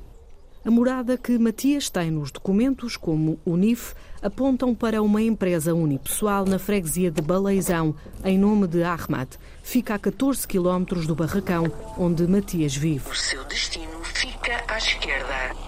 A 0.64 0.70
morada 0.70 1.16
que 1.16 1.38
Matias 1.38 1.88
tem 1.88 2.11
nos 2.11 2.33
documentos, 2.33 2.96
como 2.96 3.38
o 3.44 3.57
NIF, 3.57 3.94
apontam 4.20 4.74
para 4.74 5.00
uma 5.00 5.22
empresa 5.22 5.72
unipessoal 5.72 6.44
na 6.44 6.59
freguesia 6.59 7.12
de 7.12 7.22
Baleizão, 7.22 7.94
em 8.24 8.37
nome 8.37 8.66
de 8.66 8.83
Ahmad. 8.83 9.28
Fica 9.62 9.94
a 9.94 9.98
14 10.00 10.44
quilómetros 10.48 11.07
do 11.07 11.14
barracão 11.14 11.70
onde 11.96 12.26
Matias 12.26 12.74
vive. 12.74 13.09
O 13.09 13.14
seu 13.14 13.44
destino 13.44 14.02
fica 14.02 14.64
à 14.66 14.78
esquerda. 14.78 15.62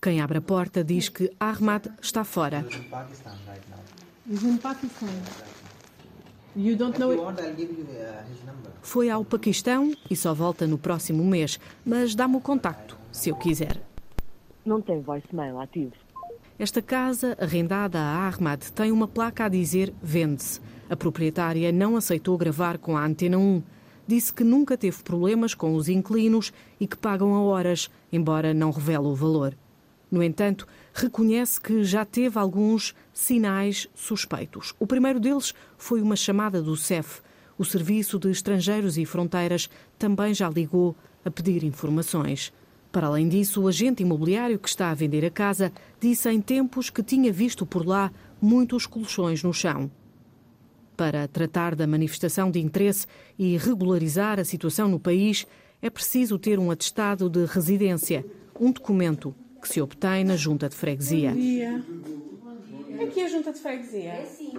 Quem 0.00 0.20
abre 0.20 0.38
a 0.38 0.42
porta 0.42 0.84
diz 0.84 1.08
que 1.08 1.32
Ahmad 1.38 1.86
está 2.00 2.24
fora. 2.24 2.64
Foi 8.82 9.08
ao 9.08 9.24
Paquistão 9.24 9.92
e 10.10 10.14
só 10.14 10.34
volta 10.34 10.66
no 10.66 10.76
próximo 10.76 11.24
mês, 11.24 11.58
mas 11.84 12.14
dá-me 12.14 12.36
o 12.36 12.40
contacto, 12.40 12.96
se 13.10 13.30
eu 13.30 13.36
quiser. 13.36 13.80
Não 14.64 14.80
tem 14.80 15.00
voicemail 15.00 15.60
ativo. 15.60 15.92
Esta 16.58 16.82
casa, 16.82 17.36
arrendada 17.40 17.98
a 17.98 18.28
Ahmad, 18.28 18.62
tem 18.70 18.92
uma 18.92 19.08
placa 19.08 19.46
a 19.46 19.48
dizer 19.48 19.92
vende-se. 20.02 20.60
A 20.88 20.96
proprietária 20.96 21.72
não 21.72 21.96
aceitou 21.96 22.36
gravar 22.36 22.78
com 22.78 22.96
a 22.96 23.04
Antena 23.04 23.38
1. 23.38 23.62
Disse 24.12 24.30
que 24.30 24.44
nunca 24.44 24.76
teve 24.76 25.02
problemas 25.02 25.54
com 25.54 25.74
os 25.74 25.88
inquilinos 25.88 26.52
e 26.78 26.86
que 26.86 26.98
pagam 26.98 27.34
a 27.34 27.40
horas, 27.40 27.90
embora 28.12 28.52
não 28.52 28.70
revele 28.70 29.06
o 29.06 29.14
valor. 29.14 29.56
No 30.10 30.22
entanto, 30.22 30.68
reconhece 30.92 31.58
que 31.58 31.82
já 31.82 32.04
teve 32.04 32.38
alguns 32.38 32.94
sinais 33.10 33.88
suspeitos. 33.94 34.74
O 34.78 34.86
primeiro 34.86 35.18
deles 35.18 35.54
foi 35.78 36.02
uma 36.02 36.14
chamada 36.14 36.60
do 36.60 36.76
CEF. 36.76 37.22
O 37.56 37.64
Serviço 37.64 38.18
de 38.18 38.30
Estrangeiros 38.30 38.98
e 38.98 39.06
Fronteiras 39.06 39.70
também 39.98 40.34
já 40.34 40.50
ligou 40.50 40.94
a 41.24 41.30
pedir 41.30 41.64
informações. 41.64 42.52
Para 42.92 43.06
além 43.06 43.30
disso, 43.30 43.62
o 43.62 43.68
agente 43.68 44.02
imobiliário 44.02 44.58
que 44.58 44.68
está 44.68 44.90
a 44.90 44.94
vender 44.94 45.24
a 45.24 45.30
casa 45.30 45.72
disse 45.98 46.28
em 46.28 46.38
tempos 46.38 46.90
que 46.90 47.02
tinha 47.02 47.32
visto 47.32 47.64
por 47.64 47.86
lá 47.86 48.12
muitos 48.42 48.84
colchões 48.84 49.42
no 49.42 49.54
chão. 49.54 49.90
Para 50.96 51.26
tratar 51.26 51.74
da 51.74 51.86
manifestação 51.86 52.50
de 52.50 52.60
interesse 52.60 53.06
e 53.38 53.56
regularizar 53.56 54.38
a 54.38 54.44
situação 54.44 54.88
no 54.88 55.00
país, 55.00 55.46
é 55.80 55.90
preciso 55.90 56.38
ter 56.38 56.58
um 56.58 56.70
atestado 56.70 57.28
de 57.28 57.44
residência, 57.46 58.24
um 58.58 58.70
documento 58.70 59.34
que 59.60 59.68
se 59.68 59.80
obtém 59.80 60.24
na 60.24 60.36
junta 60.36 60.68
de 60.68 60.76
freguesia. 60.76 61.30
Bom 61.30 61.36
dia. 61.36 61.84
aqui 63.04 63.20
a 63.20 63.28
junta 63.28 63.52
de 63.52 63.58
freguesia? 63.58 64.12
É 64.12 64.24
sim. 64.24 64.52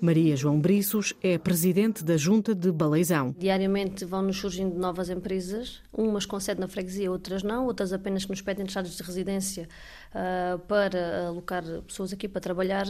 Maria 0.00 0.34
João 0.34 0.58
Briços 0.58 1.12
é 1.22 1.36
presidente 1.36 2.02
da 2.02 2.16
Junta 2.16 2.54
de 2.54 2.72
Baleizão. 2.72 3.34
Diariamente 3.38 4.06
vão-nos 4.06 4.38
surgindo 4.38 4.74
novas 4.78 5.10
empresas, 5.10 5.82
umas 5.92 6.24
com 6.24 6.40
sede 6.40 6.58
na 6.58 6.68
freguesia, 6.68 7.12
outras 7.12 7.42
não, 7.42 7.66
outras 7.66 7.92
apenas 7.92 8.24
que 8.24 8.30
nos 8.30 8.40
pedem 8.40 8.64
estados 8.64 8.96
de 8.96 9.02
residência 9.02 9.68
uh, 10.14 10.58
para 10.60 11.26
alocar 11.26 11.62
pessoas 11.86 12.14
aqui 12.14 12.26
para 12.26 12.40
trabalhar. 12.40 12.86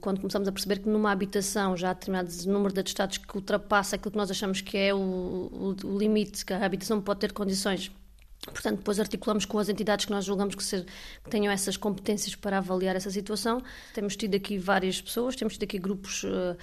Quando 0.00 0.20
começamos 0.20 0.48
a 0.48 0.52
perceber 0.52 0.78
que 0.80 0.88
numa 0.88 1.12
habitação 1.12 1.76
já 1.76 1.90
há 1.90 1.92
determinado 1.92 2.30
número 2.46 2.72
de 2.72 2.80
atestados 2.80 3.18
que 3.18 3.36
ultrapassa 3.36 3.96
aquilo 3.96 4.12
que 4.12 4.18
nós 4.18 4.30
achamos 4.30 4.60
que 4.60 4.76
é 4.76 4.92
o, 4.92 4.98
o, 4.98 5.76
o 5.84 5.98
limite, 5.98 6.44
que 6.44 6.52
a 6.52 6.64
habitação 6.64 7.00
pode 7.00 7.20
ter 7.20 7.32
condições 7.32 7.90
Portanto, 8.44 8.78
depois 8.78 9.00
articulamos 9.00 9.44
com 9.44 9.58
as 9.58 9.68
entidades 9.68 10.04
que 10.06 10.12
nós 10.12 10.24
julgamos 10.24 10.54
que, 10.54 10.64
que, 10.64 11.30
tenham 11.30 11.52
essas 11.52 11.76
competências 11.76 12.34
para 12.34 12.58
avaliar 12.58 12.96
essa 12.96 13.10
situação. 13.10 13.62
Temos 13.92 14.16
tido 14.16 14.36
aqui 14.36 14.58
várias 14.58 15.00
pessoas, 15.00 15.36
temos 15.36 15.54
tido 15.54 15.64
aqui 15.64 15.78
grupos 15.78 16.22
uh, 16.24 16.56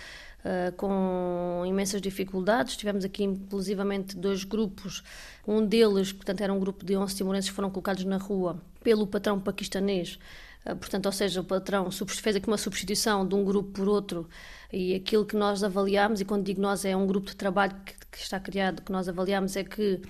uh, 0.46 0.72
com 0.74 1.64
imensas 1.66 2.02
dificuldades. 2.02 2.78
Tivemos 2.78 3.04
aqui, 3.04 3.24
inclusivamente, 3.24 4.16
dois 4.16 4.44
grupos. 4.44 5.04
Um 5.48 5.66
deles, 5.66 6.14
portanto, 6.14 6.42
era 6.42 6.54
um 6.54 6.60
grupo 6.60 6.86
de 6.86 6.96
11 6.96 7.16
timorenses 7.16 7.50
que 7.50 7.56
foram 7.56 7.70
colocados 7.70 8.06
na 8.06 8.18
rua 8.18 8.62
pelo 8.84 9.08
patrão 9.08 9.40
paquistanês. 9.40 10.20
Uh, 10.66 10.76
portanto, 10.76 11.08
ou 11.08 11.12
seja, 11.12 11.42
o 11.42 11.44
patrão 11.44 11.90
fez 11.92 12.36
aqui 12.36 12.48
uma 12.48 12.58
substituição 12.58 13.28
de 13.28 13.36
um 13.36 13.44
grupo 13.44 13.72
por 13.72 13.88
outro 13.88 14.30
e 14.72 14.94
aquilo 14.94 15.26
que 15.26 15.36
nós 15.36 15.64
avaliamos, 15.64 16.22
e 16.22 16.26
quando 16.26 16.44
digo 16.44 16.62
nós 16.62 16.86
é 16.86 16.96
um 16.96 17.08
grupo 17.08 17.28
de 17.28 17.36
trabalho 17.36 17.76
que, 17.86 17.94
que 18.12 18.18
está 18.18 18.40
criado, 18.40 18.82
que 18.82 18.92
nós 18.92 19.08
avaliamos 19.08 19.56
é 19.56 19.64
que 19.64 20.02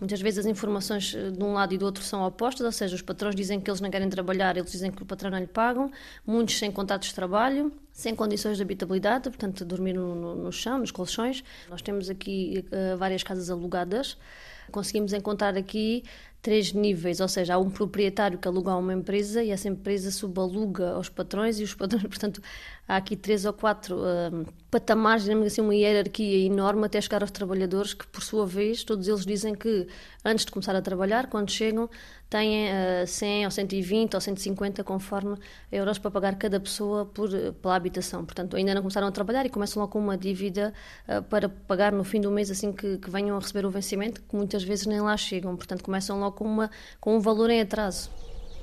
Muitas 0.00 0.20
vezes 0.20 0.40
as 0.40 0.46
informações 0.46 1.14
eh, 1.14 1.30
de 1.30 1.42
um 1.42 1.52
lado 1.52 1.72
e 1.72 1.78
do 1.78 1.86
outro 1.86 2.02
são 2.02 2.24
opostas, 2.26 2.64
ou 2.64 2.72
seja, 2.72 2.94
os 2.94 3.02
patrões 3.02 3.34
dizem 3.34 3.60
que 3.60 3.70
eles 3.70 3.80
não 3.80 3.90
querem 3.90 4.08
trabalhar, 4.08 4.56
eles 4.56 4.70
dizem 4.70 4.90
que 4.90 5.02
o 5.02 5.06
patrão 5.06 5.30
não 5.30 5.38
lhe 5.38 5.46
pagam, 5.46 5.90
muitos 6.26 6.58
sem 6.58 6.70
contratos 6.70 7.08
de 7.08 7.14
trabalho, 7.14 7.72
sem 7.92 8.14
condições 8.14 8.56
de 8.56 8.62
habitabilidade, 8.62 9.24
portanto, 9.30 9.64
dormir 9.64 9.92
no, 9.92 10.14
no, 10.14 10.34
no 10.34 10.52
chão, 10.52 10.78
nos 10.78 10.90
colchões. 10.90 11.44
Nós 11.70 11.80
temos 11.80 12.10
aqui 12.10 12.64
uh, 12.66 12.96
várias 12.96 13.22
casas 13.22 13.50
alugadas, 13.50 14.18
conseguimos 14.70 15.12
encontrar 15.12 15.56
aqui 15.56 16.02
três 16.44 16.74
níveis, 16.74 17.20
ou 17.20 17.28
seja, 17.28 17.54
há 17.54 17.58
um 17.58 17.70
proprietário 17.70 18.38
que 18.38 18.46
aluga 18.46 18.72
a 18.72 18.76
uma 18.76 18.92
empresa 18.92 19.42
e 19.42 19.50
essa 19.50 19.66
empresa 19.66 20.10
subaluga 20.10 20.90
aos 20.90 21.08
patrões 21.08 21.58
e 21.58 21.62
os 21.62 21.72
patrões, 21.72 22.04
portanto, 22.06 22.42
há 22.86 22.96
aqui 22.96 23.16
três 23.16 23.46
ou 23.46 23.52
quatro 23.54 23.96
uh, 23.96 24.46
patamares, 24.70 25.24
digamos 25.24 25.46
assim, 25.46 25.62
uma 25.62 25.74
hierarquia 25.74 26.44
enorme 26.44 26.84
até 26.84 27.00
chegar 27.00 27.22
aos 27.22 27.30
trabalhadores 27.30 27.94
que, 27.94 28.06
por 28.06 28.22
sua 28.22 28.44
vez, 28.44 28.84
todos 28.84 29.08
eles 29.08 29.24
dizem 29.24 29.54
que 29.54 29.88
antes 30.22 30.44
de 30.44 30.52
começar 30.52 30.76
a 30.76 30.82
trabalhar, 30.82 31.28
quando 31.28 31.50
chegam, 31.50 31.88
têm 32.34 32.66
uh, 32.66 33.06
100 33.06 33.44
ou 33.44 33.50
120 33.52 34.14
ou 34.14 34.20
150, 34.20 34.82
conforme 34.82 35.36
euros 35.70 35.98
para 35.98 36.10
pagar 36.10 36.34
cada 36.34 36.58
pessoa 36.58 37.06
por, 37.06 37.30
pela 37.62 37.76
habitação. 37.76 38.24
Portanto, 38.24 38.56
ainda 38.56 38.74
não 38.74 38.82
começaram 38.82 39.06
a 39.06 39.12
trabalhar 39.12 39.46
e 39.46 39.48
começam 39.48 39.80
logo 39.80 39.92
com 39.92 40.00
uma 40.00 40.18
dívida 40.18 40.74
uh, 41.08 41.22
para 41.22 41.48
pagar 41.48 41.92
no 41.92 42.02
fim 42.02 42.20
do 42.20 42.32
mês, 42.32 42.50
assim 42.50 42.72
que, 42.72 42.98
que 42.98 43.08
venham 43.08 43.36
a 43.36 43.38
receber 43.38 43.64
o 43.64 43.70
vencimento, 43.70 44.20
que 44.20 44.34
muitas 44.34 44.64
vezes 44.64 44.84
nem 44.84 45.00
lá 45.00 45.16
chegam. 45.16 45.54
Portanto, 45.54 45.84
começam 45.84 46.18
logo 46.18 46.36
com, 46.36 46.44
uma, 46.44 46.70
com 47.00 47.16
um 47.16 47.20
valor 47.20 47.50
em 47.50 47.60
atraso. 47.60 48.10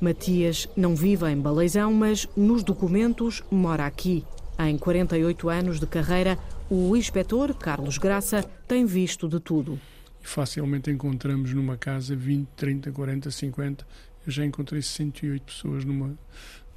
Matias 0.02 0.68
não 0.76 0.94
vive 0.94 1.30
em 1.30 1.38
Baleizão, 1.38 1.94
mas 1.94 2.28
nos 2.36 2.64
documentos 2.64 3.42
mora 3.50 3.86
aqui. 3.86 4.26
Em 4.60 4.78
48 4.78 5.48
anos 5.48 5.80
de 5.80 5.88
carreira, 5.88 6.38
o 6.70 6.94
inspetor 6.98 7.54
Carlos 7.54 7.98
Graça 7.98 8.44
tem 8.68 8.86
visto 8.86 9.30
de 9.30 9.40
tudo. 9.40 9.80
Facilmente 10.22 10.90
encontramos 10.92 11.54
numa 11.54 11.78
casa 11.78 12.16
20, 12.16 12.48
30, 12.50 12.92
40, 12.92 13.32
50. 13.32 13.88
Eu 14.26 14.32
já 14.32 14.46
encontrei 14.46 14.82
108 14.82 15.44
pessoas 15.44 15.86
numa 15.86 16.18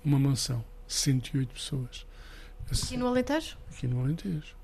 uma 0.04 0.18
mansão. 0.18 0.64
108 0.87 1.54
pessoas. 1.54 2.07
Aqui 2.70 2.96
no 2.96 3.07
Alentejo? 3.07 3.57
Aqui 3.70 3.87
no 3.87 4.00
Alentejo. 4.00 4.54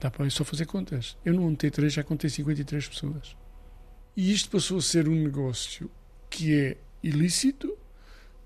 Dá 0.00 0.10
para 0.10 0.28
só 0.30 0.44
fazer 0.44 0.66
contas. 0.66 1.16
Eu 1.24 1.34
no 1.34 1.56
T3 1.56 1.90
já 1.90 2.04
contei 2.04 2.30
53 2.30 2.88
pessoas. 2.88 3.36
E 4.16 4.32
isto 4.32 4.50
passou 4.50 4.78
a 4.78 4.82
ser 4.82 5.08
um 5.08 5.14
negócio 5.14 5.90
que 6.30 6.54
é 6.54 6.76
ilícito, 7.02 7.76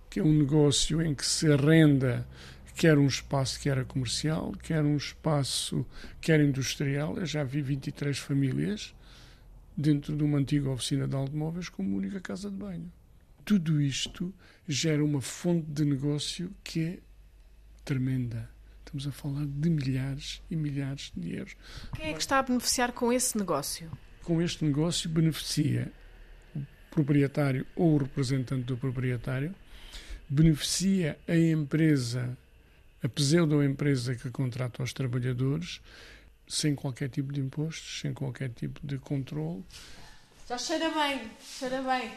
que 0.09 0.21
é 0.21 0.23
um 0.23 0.33
negócio 0.33 1.03
em 1.03 1.15
que 1.15 1.27
se 1.27 1.51
arrenda 1.51 2.27
quer 2.75 2.99
um 2.99 3.07
espaço 3.07 3.61
que 3.61 3.69
era 3.69 3.85
comercial, 3.85 4.53
quer 4.63 4.83
um 4.83 4.97
espaço 4.97 5.87
que 6.21 6.33
era 6.33 6.43
industrial. 6.43 7.17
Eu 7.17 7.27
já 7.27 7.45
vi 7.45 7.63
23 7.63 8.19
famílias 8.19 8.95
dentro 9.77 10.17
de 10.17 10.23
uma 10.23 10.39
antiga 10.39 10.71
oficina 10.71 11.07
de 11.07 11.15
automóveis 11.17 11.69
como 11.69 11.97
única 11.97 12.21
casa 12.21 12.51
de 12.51 12.57
banho. 12.57 12.93
Tudo 13.45 13.81
isto 13.81 14.33
gera 14.69 15.05
uma 15.05 15.21
fonte 15.21 15.67
de 15.71 15.85
negócio 15.85 16.53
que 16.63 16.81
é 16.81 16.99
tremenda. 17.85 18.49
Estamos 18.85 19.07
a 19.07 19.13
falar 19.13 19.47
de 19.47 19.71
milhares 19.71 20.43
e 20.51 20.57
milhares 20.57 21.13
de 21.17 21.35
euros. 21.35 21.57
Quem 21.97 22.07
é 22.07 22.13
que 22.13 22.21
está 22.21 22.39
a 22.39 22.43
beneficiar 22.43 22.93
com 22.93 23.13
esse 23.13 23.37
negócio? 23.37 23.91
com 24.23 24.41
este 24.41 24.65
negócio 24.65 25.11
beneficia 25.11 25.93
o 26.55 26.61
proprietário 26.91 27.67
ou 27.75 27.95
o 27.95 27.99
representante 27.99 28.65
do 28.65 28.77
proprietário, 28.77 29.55
beneficia 30.29 31.19
a 31.27 31.37
empresa, 31.37 32.37
a 33.03 33.09
pseudo-empresa 33.09 34.15
que 34.15 34.31
contrata 34.31 34.83
os 34.83 34.93
trabalhadores, 34.93 35.81
sem 36.47 36.75
qualquer 36.75 37.09
tipo 37.09 37.33
de 37.33 37.41
impostos, 37.41 38.01
sem 38.01 38.13
qualquer 38.13 38.51
tipo 38.51 38.81
de 38.85 38.99
controle. 38.99 39.65
Já 40.49 40.59
cheira 40.59 40.91
bem, 40.91 41.21
cheira 41.41 41.83
bem. 41.83 42.11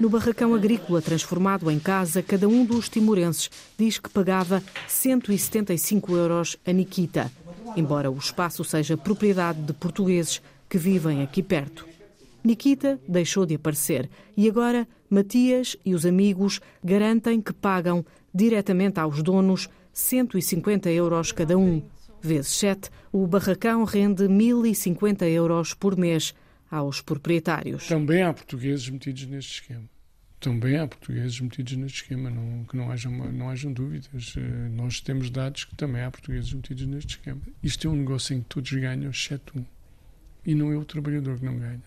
No 0.00 0.08
barracão 0.08 0.54
agrícola 0.54 1.02
transformado 1.02 1.70
em 1.70 1.78
casa, 1.78 2.22
cada 2.22 2.48
um 2.48 2.64
dos 2.64 2.88
timorenses 2.88 3.50
diz 3.76 3.98
que 3.98 4.08
pagava 4.08 4.62
175 4.86 6.16
euros 6.16 6.56
a 6.66 6.72
Nikita, 6.72 7.30
embora 7.76 8.10
o 8.10 8.16
espaço 8.16 8.64
seja 8.64 8.96
propriedade 8.96 9.60
de 9.60 9.72
portugueses 9.72 10.40
que 10.68 10.78
vivem 10.78 11.22
aqui 11.22 11.42
perto. 11.42 11.86
Nikita 12.44 12.98
deixou 13.06 13.44
de 13.44 13.56
aparecer 13.56 14.08
e 14.36 14.48
agora 14.48 14.86
Matias 15.10 15.76
e 15.84 15.94
os 15.94 16.06
amigos 16.06 16.60
garantem 16.82 17.40
que 17.40 17.52
pagam 17.52 18.04
diretamente 18.32 19.00
aos 19.00 19.22
donos 19.22 19.68
150 19.92 20.90
euros 20.90 21.32
cada 21.32 21.58
um. 21.58 21.82
Vezes 22.20 22.52
7, 22.52 22.90
o 23.12 23.26
barracão 23.26 23.84
rende 23.84 24.24
1.050 24.24 25.22
euros 25.28 25.74
por 25.74 25.96
mês 25.96 26.34
aos 26.70 27.00
proprietários. 27.00 27.86
Também 27.86 28.22
há 28.22 28.32
portugueses 28.32 28.88
metidos 28.88 29.26
neste 29.26 29.60
esquema. 29.60 29.88
Também 30.40 30.76
há 30.76 30.86
portugueses 30.86 31.40
metidos 31.40 31.72
neste 31.76 32.02
esquema, 32.02 32.30
não, 32.30 32.64
que 32.64 32.76
não 32.76 32.90
hajam, 32.90 33.10
não 33.32 33.50
hajam 33.50 33.72
dúvidas. 33.72 34.34
Eh, 34.36 34.68
nós 34.70 35.00
temos 35.00 35.30
dados 35.30 35.64
que 35.64 35.74
também 35.74 36.02
há 36.02 36.10
portugueses 36.10 36.52
metidos 36.52 36.86
neste 36.86 37.16
esquema. 37.16 37.40
Isto 37.60 37.88
é 37.88 37.90
um 37.90 37.96
negócio 37.96 38.36
em 38.36 38.40
que 38.42 38.48
todos 38.48 38.70
ganham, 38.70 39.10
exceto 39.10 39.58
um. 39.58 39.64
E 40.46 40.54
não 40.54 40.72
é 40.72 40.76
o 40.76 40.84
trabalhador 40.84 41.38
que 41.38 41.44
não 41.44 41.58
ganha, 41.58 41.82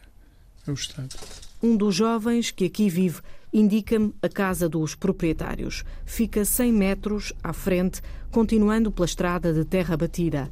é 0.68 0.72
o 0.72 0.74
Estado. 0.74 1.16
Um 1.62 1.76
dos 1.76 1.96
jovens 1.96 2.52
que 2.52 2.66
aqui 2.66 2.90
vive 2.90 3.22
indica-me 3.54 4.14
a 4.22 4.30
casa 4.30 4.70
dos 4.70 4.96
proprietários. 4.96 5.84
Fica 6.06 6.46
100 6.46 6.74
metros 6.74 7.34
à 7.44 7.54
frente, 7.54 8.02
continuando 8.32 8.92
pela 8.92 9.06
estrada 9.06 9.54
de 9.54 9.66
terra 9.66 9.98
batida. 9.98 10.52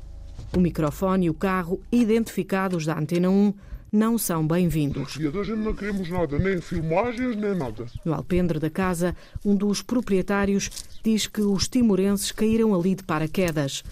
O 0.55 0.59
microfone 0.59 1.27
e 1.27 1.29
o 1.29 1.33
carro, 1.33 1.79
identificados 1.91 2.85
da 2.85 2.97
Antena 2.97 3.29
1, 3.29 3.53
não 3.91 4.17
são 4.17 4.45
bem-vindos. 4.45 5.15
E 5.15 5.23
não 5.55 5.73
queremos 5.73 6.09
nada, 6.09 6.37
nem 6.37 6.61
filmagens, 6.61 7.35
nem 7.35 7.55
nada. 7.55 7.85
No 8.05 8.13
alpendre 8.13 8.59
da 8.59 8.69
casa, 8.69 9.15
um 9.43 9.55
dos 9.55 9.81
proprietários 9.81 10.69
diz 11.03 11.25
que 11.25 11.41
os 11.41 11.67
timorenses 11.67 12.31
caíram 12.31 12.75
ali 12.75 12.93
de 12.93 13.03
paraquedas. 13.03 13.83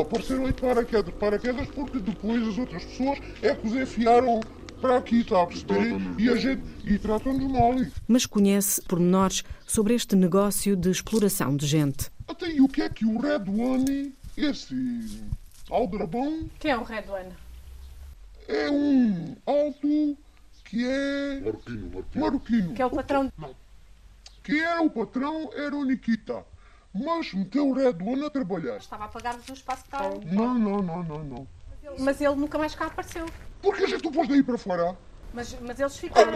Apareceram 0.00 0.44
ali 0.44 0.52
de 0.52 0.60
paraquedas, 0.60 1.14
paraquedas 1.14 1.68
porque 1.68 1.98
depois 1.98 2.48
as 2.48 2.58
outras 2.58 2.84
pessoas 2.84 3.18
é 3.42 3.54
que 3.54 3.66
os 3.66 3.74
enfiaram 3.74 4.40
para 4.80 4.98
aqui, 4.98 5.20
está 5.20 5.42
a 5.42 5.46
perceber? 5.46 5.96
E 6.18 6.28
a 6.28 6.36
gente 6.36 6.62
e 6.84 6.98
tratam-nos 6.98 7.50
mal. 7.50 7.72
Mas 8.06 8.26
conhece 8.26 8.80
pormenores 8.82 9.42
sobre 9.66 9.94
este 9.94 10.14
negócio 10.14 10.76
de 10.76 10.90
exploração 10.90 11.56
de 11.56 11.66
gente. 11.66 12.10
Até 12.28 12.50
e 12.50 12.60
o 12.60 12.68
que 12.68 12.82
é 12.82 12.88
que 12.88 13.04
o 13.04 13.18
Red 13.18 13.48
One, 13.48 14.14
esse 14.36 15.22
aldrabão... 15.70 16.48
Quem 16.58 16.70
é 16.70 16.76
o 16.76 16.82
Red 16.82 17.04
One? 17.08 17.32
É 18.48 18.70
um 18.70 19.36
alto 19.46 20.16
que 20.64 20.84
é... 20.84 21.40
Marroquino, 21.40 21.90
marroquino. 21.90 22.24
Marroquino. 22.24 22.74
Que 22.74 22.82
é 22.82 22.86
o 22.86 22.90
patrão... 22.90 23.32
Não. 23.38 23.54
Que 24.42 24.60
era 24.60 24.82
o 24.82 24.90
patrão, 24.90 25.50
era 25.54 25.74
o 25.74 25.84
Nikita. 25.84 26.44
Mas 26.94 27.34
meteu 27.34 27.68
o 27.68 27.72
Red 27.72 27.96
One 28.00 28.24
a 28.24 28.30
trabalhar. 28.30 28.76
Estava 28.76 29.04
a 29.04 29.08
pagar-vos 29.08 29.48
um 29.50 29.54
espaço 29.54 29.82
que 29.82 29.88
estava... 29.88 30.20
Não, 30.24 30.58
não, 30.58 30.82
não, 30.82 31.02
não, 31.02 31.24
não. 31.24 31.48
Mas 31.98 32.20
ele 32.20 32.34
nunca 32.36 32.58
mais 32.58 32.74
cá 32.74 32.86
apareceu. 32.86 33.26
Porque 33.66 33.82
a 33.82 33.88
gente 33.88 34.06
o 34.06 34.12
pôs 34.12 34.28
daí 34.28 34.44
para 34.44 34.56
fora. 34.56 34.96
Mas, 35.34 35.56
mas 35.60 35.80
eles 35.80 35.96
ficaram. 35.96 36.32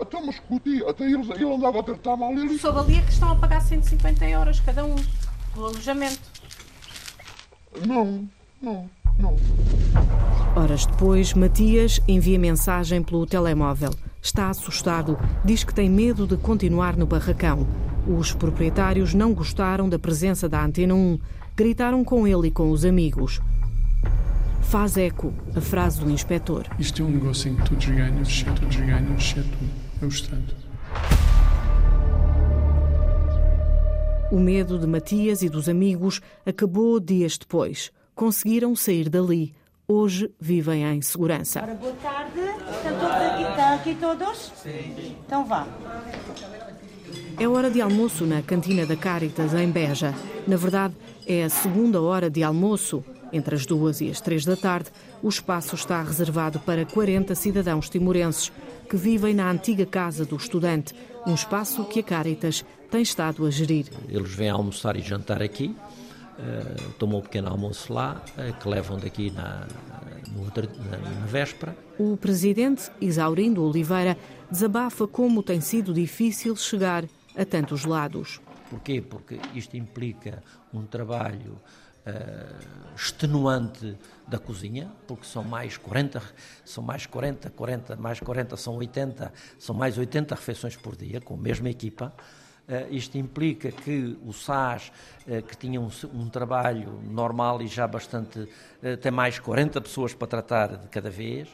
Até 0.00 0.20
mas 0.20 0.36
escute, 0.36 0.84
até 0.86 1.04
eles, 1.10 1.28
ele 1.28 1.52
andava 1.52 1.80
a 1.80 1.82
tratar 1.82 2.16
mal 2.16 2.30
eles. 2.32 2.60
Soube 2.60 2.78
ali 2.78 2.98
é 2.98 3.00
que 3.02 3.10
estão 3.10 3.32
a 3.32 3.36
pagar 3.36 3.60
150 3.60 4.24
euros 4.26 4.60
cada 4.60 4.84
um 4.84 4.94
do 5.56 5.64
alojamento. 5.66 6.20
Não, 7.84 8.28
não, 8.62 8.88
não. 9.18 9.36
Horas 10.54 10.86
depois, 10.86 11.34
Matias 11.34 12.00
envia 12.06 12.38
mensagem 12.38 13.02
pelo 13.02 13.26
telemóvel. 13.26 13.90
Está 14.22 14.48
assustado, 14.48 15.18
diz 15.44 15.64
que 15.64 15.74
tem 15.74 15.90
medo 15.90 16.28
de 16.28 16.36
continuar 16.36 16.96
no 16.96 17.06
barracão. 17.06 17.66
Os 18.06 18.32
proprietários 18.32 19.14
não 19.14 19.34
gostaram 19.34 19.88
da 19.88 19.98
presença 19.98 20.48
da 20.48 20.64
Antena 20.64 20.94
1. 20.94 21.18
Gritaram 21.56 22.04
com 22.04 22.24
ele 22.24 22.46
e 22.46 22.50
com 22.52 22.70
os 22.70 22.84
amigos. 22.84 23.40
Faz 24.68 24.98
eco 24.98 25.32
a 25.56 25.62
frase 25.62 25.98
do 25.98 26.10
inspetor. 26.10 26.66
Isto 26.78 27.00
é 27.00 27.04
um 27.06 27.08
negócio 27.08 27.50
em 27.50 27.56
que 27.56 27.70
todos 27.70 27.86
ganham, 27.86 28.22
todos 28.54 28.76
ganham, 28.76 29.14
exceto 29.14 29.48
é 30.02 30.04
o 30.04 30.08
Estado. 30.08 30.54
O 34.30 34.38
medo 34.38 34.78
de 34.78 34.86
Matias 34.86 35.40
e 35.40 35.48
dos 35.48 35.70
amigos 35.70 36.20
acabou 36.44 37.00
dias 37.00 37.38
depois. 37.38 37.90
Conseguiram 38.14 38.76
sair 38.76 39.08
dali. 39.08 39.54
Hoje 39.88 40.30
vivem 40.38 40.84
em 40.84 41.00
segurança. 41.00 41.62
Ora, 41.62 41.72
boa 41.72 41.94
tarde. 42.02 42.38
Estão 42.38 42.98
todos 42.98 43.16
aqui? 43.16 43.42
Estão 43.42 43.74
aqui 43.74 43.94
todos? 43.98 44.52
Sim. 44.62 45.16
Então 45.26 45.46
vá. 45.46 45.66
É 47.40 47.48
hora 47.48 47.70
de 47.70 47.80
almoço 47.80 48.26
na 48.26 48.42
cantina 48.42 48.84
da 48.84 48.96
Caritas, 48.96 49.54
em 49.54 49.70
Beja. 49.70 50.14
Na 50.46 50.56
verdade, 50.56 50.94
é 51.26 51.44
a 51.44 51.48
segunda 51.48 52.02
hora 52.02 52.28
de 52.28 52.42
almoço. 52.42 53.02
Entre 53.32 53.54
as 53.54 53.66
duas 53.66 54.00
e 54.00 54.10
as 54.10 54.20
três 54.20 54.44
da 54.44 54.56
tarde, 54.56 54.90
o 55.22 55.28
espaço 55.28 55.74
está 55.74 56.02
reservado 56.02 56.58
para 56.60 56.86
40 56.86 57.34
cidadãos 57.34 57.88
timorenses 57.88 58.50
que 58.88 58.96
vivem 58.96 59.34
na 59.34 59.50
antiga 59.50 59.84
casa 59.84 60.24
do 60.24 60.36
estudante, 60.36 60.94
um 61.26 61.34
espaço 61.34 61.84
que 61.84 62.00
a 62.00 62.02
Caritas 62.02 62.64
tem 62.90 63.02
estado 63.02 63.44
a 63.44 63.50
gerir. 63.50 63.86
Eles 64.08 64.32
vêm 64.32 64.48
almoçar 64.48 64.96
e 64.96 65.02
jantar 65.02 65.42
aqui, 65.42 65.76
uh, 66.38 66.92
tomam 66.98 67.18
um 67.18 67.22
pequeno 67.22 67.48
almoço 67.48 67.92
lá, 67.92 68.22
uh, 68.38 68.58
que 68.58 68.68
levam 68.68 68.98
daqui 68.98 69.30
na, 69.30 69.66
na, 70.34 71.20
na 71.20 71.26
véspera. 71.26 71.76
O 71.98 72.16
presidente 72.16 72.90
Isaurindo 73.00 73.62
Oliveira 73.62 74.16
desabafa 74.50 75.06
como 75.06 75.42
tem 75.42 75.60
sido 75.60 75.92
difícil 75.92 76.56
chegar 76.56 77.04
a 77.36 77.44
tantos 77.44 77.84
lados. 77.84 78.40
Porquê? 78.70 79.00
Porque 79.00 79.38
isto 79.54 79.76
implica 79.76 80.42
um 80.72 80.84
trabalho 80.84 81.58
uh, 82.06 82.96
extenuante 82.96 83.96
da 84.26 84.38
cozinha, 84.38 84.92
porque 85.06 85.24
são 85.24 85.42
mais 85.42 85.76
40, 85.76 86.22
são 86.64 86.84
mais 86.84 87.06
40, 87.06 87.50
40, 87.50 87.96
mais 87.96 88.20
40 88.20 88.56
são 88.56 88.76
80, 88.76 89.32
são 89.58 89.74
mais 89.74 89.96
80 89.96 90.34
refeições 90.34 90.76
por 90.76 90.96
dia, 90.96 91.20
com 91.20 91.34
a 91.34 91.38
mesma 91.38 91.70
equipa. 91.70 92.12
Uh, 92.68 92.94
isto 92.94 93.16
implica 93.16 93.72
que 93.72 94.18
o 94.26 94.30
SAS, 94.30 94.92
uh, 95.26 95.42
que 95.42 95.56
tinha 95.56 95.80
um, 95.80 95.88
um, 96.12 96.28
trabalho 96.28 97.00
normal 97.02 97.62
e 97.62 97.66
já 97.66 97.86
bastante, 97.86 98.40
uh, 98.40 98.96
tem 99.00 99.10
mais 99.10 99.38
40 99.38 99.80
pessoas 99.80 100.12
para 100.12 100.28
tratar 100.28 100.76
de 100.76 100.86
cada 100.88 101.08
vez. 101.08 101.48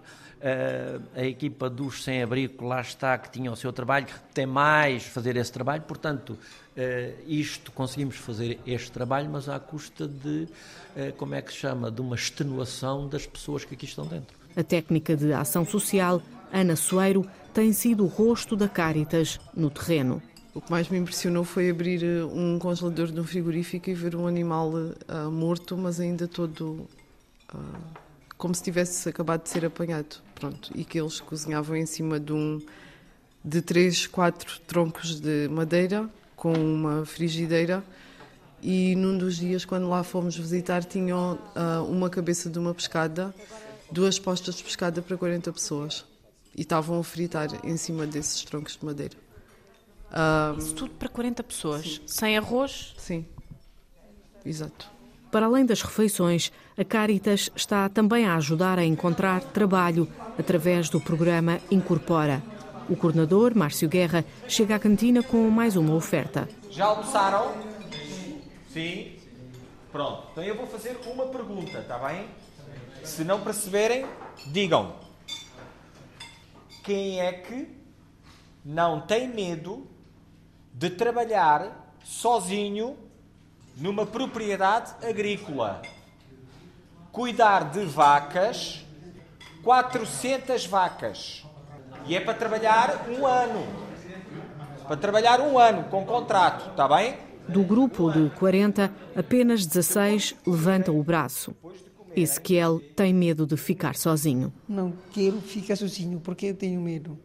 a 1.14 1.24
equipa 1.24 1.70
dos 1.70 2.02
sem-abrigo, 2.02 2.66
lá 2.66 2.80
está, 2.80 3.16
que 3.16 3.30
tinha 3.30 3.50
o 3.50 3.56
seu 3.56 3.72
trabalho, 3.72 4.08
tem 4.34 4.44
mais 4.44 5.06
fazer 5.06 5.36
esse 5.36 5.52
trabalho. 5.52 5.82
Portanto, 5.82 6.36
isto 7.26 7.70
conseguimos 7.72 8.16
fazer 8.16 8.58
este 8.66 8.90
trabalho, 8.90 9.30
mas 9.30 9.48
à 9.48 9.58
custa 9.60 10.08
de, 10.08 10.48
como 11.16 11.34
é 11.34 11.42
que 11.42 11.52
se 11.52 11.58
chama, 11.58 11.90
de 11.90 12.00
uma 12.00 12.16
extenuação 12.16 13.08
das 13.08 13.26
pessoas 13.26 13.64
que 13.64 13.74
aqui 13.74 13.84
estão 13.84 14.06
dentro. 14.06 14.36
A 14.56 14.62
técnica 14.62 15.16
de 15.16 15.32
ação 15.32 15.64
social, 15.64 16.22
Ana 16.52 16.76
Soeiro, 16.76 17.28
tem 17.52 17.72
sido 17.72 18.04
o 18.04 18.08
rosto 18.08 18.56
da 18.56 18.68
Caritas 18.68 19.40
no 19.54 19.70
terreno. 19.70 20.22
O 20.54 20.60
que 20.60 20.70
mais 20.70 20.88
me 20.88 20.98
impressionou 20.98 21.42
foi 21.42 21.68
abrir 21.68 22.04
eh, 22.04 22.24
um 22.24 22.60
congelador 22.60 23.08
de 23.08 23.18
um 23.18 23.24
frigorífico 23.24 23.90
e 23.90 23.94
ver 23.94 24.14
um 24.14 24.28
animal 24.28 24.70
uh, 24.70 25.30
morto, 25.30 25.76
mas 25.76 25.98
ainda 25.98 26.28
todo 26.28 26.88
uh, 27.52 27.58
como 28.38 28.54
se 28.54 28.62
tivesse 28.62 29.08
acabado 29.08 29.42
de 29.42 29.48
ser 29.48 29.64
apanhado. 29.64 30.16
Pronto, 30.36 30.70
e 30.72 30.84
que 30.84 31.00
eles 31.00 31.18
cozinhavam 31.18 31.76
em 31.76 31.86
cima 31.86 32.20
de 32.20 32.32
um 32.32 32.60
de 33.44 33.60
três, 33.60 34.06
quatro 34.06 34.60
troncos 34.60 35.18
de 35.20 35.48
madeira 35.48 36.08
com 36.44 36.52
uma 36.52 37.06
frigideira. 37.06 37.82
E 38.62 38.94
num 38.96 39.16
dos 39.16 39.38
dias, 39.38 39.64
quando 39.64 39.88
lá 39.88 40.04
fomos 40.04 40.36
visitar, 40.36 40.84
tinham 40.84 41.38
uh, 41.56 41.82
uma 41.90 42.10
cabeça 42.10 42.50
de 42.50 42.58
uma 42.58 42.74
pescada, 42.74 43.34
duas 43.90 44.18
postas 44.18 44.56
de 44.56 44.62
pescada 44.62 45.00
para 45.00 45.16
40 45.16 45.50
pessoas. 45.50 46.04
E 46.54 46.60
estavam 46.60 47.00
a 47.00 47.02
fritar 47.02 47.48
em 47.64 47.78
cima 47.78 48.06
desses 48.06 48.44
troncos 48.44 48.76
de 48.76 48.84
madeira. 48.84 49.14
Um, 50.12 50.58
Isso 50.58 50.74
tudo 50.74 50.90
para 50.90 51.08
40 51.08 51.42
pessoas, 51.42 51.84
sim. 51.86 52.00
sem 52.06 52.36
arroz? 52.36 52.94
Sim, 52.98 53.24
exato. 54.44 54.86
Para 55.32 55.46
além 55.46 55.64
das 55.64 55.80
refeições, 55.80 56.52
a 56.76 56.84
Caritas 56.84 57.50
está 57.56 57.88
também 57.88 58.26
a 58.26 58.36
ajudar 58.36 58.78
a 58.78 58.84
encontrar 58.84 59.40
trabalho 59.40 60.06
através 60.38 60.90
do 60.90 61.00
programa 61.00 61.58
Incorpora. 61.70 62.42
O 62.88 62.96
coordenador, 62.96 63.56
Márcio 63.56 63.88
Guerra, 63.88 64.24
chega 64.46 64.74
à 64.74 64.78
cantina 64.78 65.22
com 65.22 65.48
mais 65.48 65.74
uma 65.76 65.94
oferta. 65.94 66.48
Já 66.70 66.84
almoçaram? 66.86 67.54
Sim? 68.70 69.16
Pronto, 69.90 70.28
então 70.32 70.44
eu 70.44 70.56
vou 70.56 70.66
fazer 70.66 70.98
uma 71.06 71.26
pergunta, 71.26 71.78
está 71.78 71.98
bem? 71.98 72.26
Se 73.02 73.24
não 73.24 73.40
perceberem, 73.40 74.04
digam. 74.48 74.96
Quem 76.82 77.20
é 77.20 77.32
que 77.32 77.68
não 78.64 79.00
tem 79.00 79.28
medo 79.28 79.86
de 80.72 80.90
trabalhar 80.90 81.96
sozinho 82.02 82.96
numa 83.76 84.04
propriedade 84.04 84.92
agrícola. 85.04 85.82
Cuidar 87.10 87.70
de 87.70 87.84
vacas, 87.84 88.84
400 89.62 90.66
vacas. 90.66 91.44
E 92.06 92.14
é 92.14 92.20
para 92.20 92.34
trabalhar 92.34 93.06
um 93.08 93.26
ano. 93.26 93.66
Para 94.86 94.96
trabalhar 94.96 95.40
um 95.40 95.58
ano 95.58 95.84
com 95.84 96.04
contrato, 96.04 96.70
está 96.70 96.86
bem? 96.86 97.16
Do 97.48 97.62
grupo 97.62 98.10
de 98.10 98.30
40, 98.30 98.92
apenas 99.16 99.64
16 99.66 100.34
levantam 100.46 100.98
o 100.98 101.02
braço. 101.02 101.54
Ezequiel 102.14 102.80
tem 102.94 103.12
medo 103.12 103.46
de 103.46 103.56
ficar 103.56 103.96
sozinho. 103.96 104.52
Não 104.68 104.92
quero 105.12 105.40
ficar 105.40 105.76
sozinho 105.76 106.20
porque 106.20 106.46
eu 106.46 106.54
tenho 106.54 106.80
medo. 106.80 107.18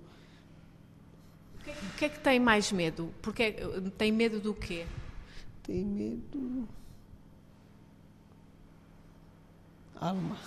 O 1.67 1.97
que 1.97 2.05
é 2.05 2.09
que 2.09 2.19
tem 2.19 2.39
mais 2.39 2.71
medo? 2.71 3.13
Porque 3.21 3.51
tem 3.97 4.11
medo 4.11 4.39
do 4.39 4.53
quê? 4.53 4.85
Tem 5.63 5.83
medo. 5.83 6.67
Alma. 9.99 10.37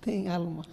Tem 0.00 0.28
alma. 0.28 0.64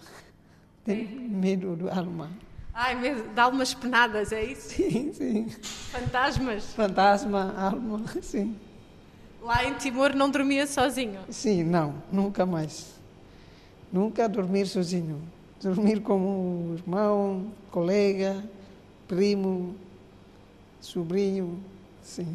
Tem 0.88 1.06
medo 1.06 1.76
do 1.76 1.90
alma. 1.90 2.30
Ai, 2.72 2.94
medo 2.94 3.22
de 3.34 3.38
almas 3.38 3.74
penadas, 3.74 4.32
é 4.32 4.42
isso? 4.42 4.70
Sim, 4.70 5.12
sim. 5.12 5.46
Fantasmas? 5.60 6.64
Fantasma, 6.72 7.54
alma, 7.58 8.02
sim. 8.22 8.56
Lá 9.42 9.66
em 9.66 9.74
Timor 9.74 10.14
não 10.14 10.30
dormia 10.30 10.66
sozinho? 10.66 11.20
Sim, 11.28 11.62
não, 11.62 11.92
nunca 12.10 12.46
mais. 12.46 12.94
Nunca 13.92 14.26
dormir 14.26 14.66
sozinho. 14.66 15.20
Dormir 15.62 16.00
como 16.00 16.76
irmão, 16.78 17.48
colega, 17.70 18.42
primo, 19.06 19.74
sobrinho, 20.80 21.58
sim. 22.02 22.34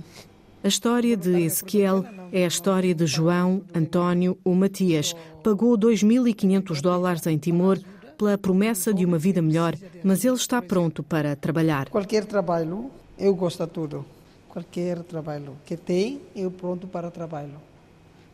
A 0.64 0.68
história 0.68 1.18
de 1.18 1.42
Ezequiel 1.42 2.06
é 2.32 2.46
a 2.46 2.48
história 2.48 2.94
de 2.94 3.08
João, 3.08 3.64
António 3.74 4.38
ou 4.46 4.54
Matias. 4.54 5.16
Pagou 5.44 5.76
2.500 5.76 6.82
dólares 6.82 7.26
em 7.26 7.38
Timor 7.40 7.80
pela 8.18 8.38
promessa 8.38 8.94
de 8.94 9.06
uma 9.06 9.18
vida 9.18 9.42
melhor, 9.42 9.76
mas 10.04 10.24
ele 10.24 10.36
está 10.36 10.62
pronto 10.62 11.04
para 11.04 11.36
trabalhar. 11.36 11.90
Qualquer 11.90 12.26
trabalho, 12.26 12.90
eu 13.18 13.36
gosto 13.36 13.66
de 13.66 13.72
tudo. 13.72 14.06
Qualquer 14.50 15.02
trabalho 15.04 15.58
que 15.66 15.76
tem, 15.76 16.22
eu 16.36 16.52
pronto 16.52 16.88
para 16.88 17.10
trabalho. 17.10 17.56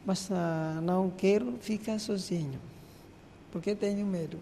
Mas 0.06 0.30
ah, 0.32 0.80
não 0.84 1.10
quero 1.10 1.54
ficar 1.62 2.00
sozinho, 2.00 2.60
porque 3.52 3.74
tenho 3.76 4.06
medo. 4.06 4.38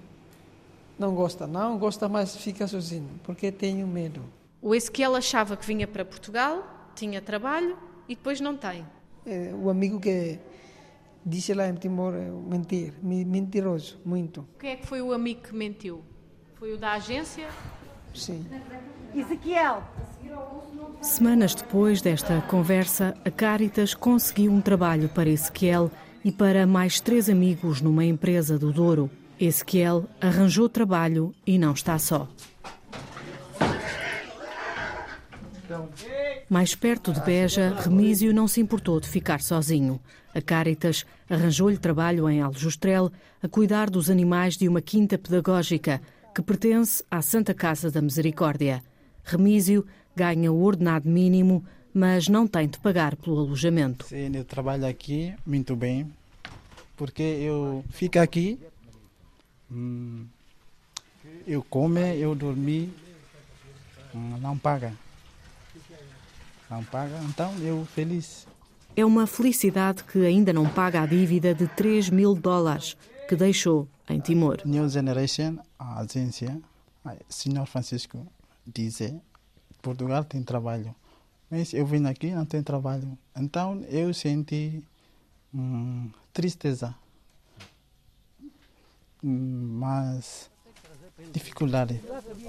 Não 0.97 1.13
gosta, 1.13 1.45
não 1.45 1.77
gosta 1.77 2.09
mais, 2.09 2.35
fica 2.35 2.67
sozinho, 2.67 3.09
porque 3.23 3.51
tenho 3.51 3.85
medo. 3.85 4.21
O 4.61 4.73
Ezequiel 4.73 5.15
achava 5.15 5.55
que 5.55 5.65
vinha 5.65 5.87
para 5.87 6.03
Portugal, 6.03 6.65
tinha 6.95 7.21
trabalho 7.21 7.77
e 8.09 8.15
depois 8.15 8.41
não 8.41 8.57
tem. 8.57 8.83
É, 9.25 9.53
o 9.53 9.69
amigo 9.69 9.99
que 9.99 10.39
disse 11.27 11.53
lá 11.53 11.67
em 11.67 11.75
Timor 11.75 12.13
mentir, 12.13 12.93
mentiroso, 13.03 13.99
muito. 14.05 14.47
Quem 14.57 14.71
é 14.71 14.75
que 14.77 14.87
foi 14.87 15.01
o 15.01 15.11
amigo 15.11 15.41
que 15.41 15.55
mentiu? 15.55 16.01
Foi 16.55 16.73
o 16.73 16.77
da 16.77 16.93
agência? 16.93 17.47
Sim. 18.13 18.45
Ezequiel. 19.13 19.83
Semanas 21.01 21.53
depois 21.53 22.01
desta 22.01 22.41
conversa, 22.41 23.13
a 23.23 23.29
Caritas 23.29 23.93
conseguiu 23.93 24.51
um 24.51 24.61
trabalho 24.61 25.09
para 25.09 25.29
Ezequiel 25.29 25.91
e 26.23 26.31
para 26.31 26.65
mais 26.65 26.99
três 26.99 27.29
amigos 27.29 27.81
numa 27.81 28.03
empresa 28.03 28.57
do 28.57 28.71
Douro. 28.71 29.09
Ezequiel 29.39 30.05
arranjou 30.19 30.67
trabalho 30.67 31.33
e 31.45 31.59
não 31.59 31.73
está 31.73 31.99
só. 31.99 32.27
Mais 36.49 36.73
perto 36.73 37.11
de 37.11 37.19
Beja, 37.21 37.75
Remísio 37.79 38.33
não 38.33 38.47
se 38.47 38.61
importou 38.61 38.99
de 38.99 39.07
ficar 39.07 39.41
sozinho. 39.41 39.99
A 40.33 40.41
Caritas 40.41 41.05
arranjou-lhe 41.29 41.77
trabalho 41.77 42.29
em 42.29 42.41
Aljustrel 42.41 43.11
a 43.43 43.47
cuidar 43.47 43.89
dos 43.89 44.09
animais 44.09 44.55
de 44.55 44.67
uma 44.67 44.81
quinta 44.81 45.17
pedagógica 45.17 46.01
que 46.33 46.41
pertence 46.41 47.03
à 47.11 47.21
Santa 47.21 47.53
Casa 47.53 47.91
da 47.91 48.01
Misericórdia. 48.01 48.81
Remísio 49.23 49.85
ganha 50.15 50.51
o 50.51 50.61
ordenado 50.61 51.09
mínimo 51.09 51.65
mas 51.97 52.27
não 52.27 52.45
tem 52.45 52.67
de 52.67 52.77
pagar 52.77 53.15
pelo 53.15 53.39
alojamento. 53.39 54.05
Sim, 54.05 54.29
eu 54.35 54.45
trabalho 54.45 54.85
aqui 54.85 55.33
muito 55.43 55.75
bem, 55.75 56.07
porque 56.95 57.23
eu 57.23 57.83
fico 57.89 58.19
aqui, 58.19 58.59
hum, 59.71 60.27
eu 61.47 61.65
como, 61.67 61.97
eu 61.97 62.35
dormi, 62.35 62.93
hum, 64.13 64.37
não 64.39 64.55
paga. 64.55 64.93
Não 66.69 66.83
paga, 66.83 67.17
então 67.23 67.53
eu 67.59 67.85
feliz. 67.85 68.45
É 68.95 69.05
uma 69.05 69.25
felicidade 69.25 70.03
que 70.03 70.25
ainda 70.25 70.51
não 70.51 70.67
paga 70.67 71.01
a 71.01 71.05
dívida 71.05 71.53
de 71.53 71.67
3 71.67 72.09
mil 72.09 72.35
dólares 72.35 72.97
que 73.27 73.35
deixou 73.35 73.87
em 74.09 74.19
Timor. 74.19 74.61
New 74.65 74.87
Generation, 74.89 75.57
a 75.77 75.99
agência, 75.99 76.59
o 77.05 77.11
senhor 77.29 77.65
Francisco 77.65 78.25
diz, 78.65 78.99
Portugal 79.81 80.23
tem 80.23 80.43
trabalho, 80.43 80.93
mas 81.49 81.73
eu 81.73 81.85
vim 81.85 82.05
aqui 82.05 82.31
não 82.31 82.45
tem 82.45 82.61
trabalho. 82.61 83.17
Então 83.35 83.81
eu 83.89 84.13
senti 84.13 84.83
hum, 85.53 86.09
tristeza, 86.33 86.93
hum, 89.23 89.77
mas 89.79 90.49
dificuldade 91.31 91.99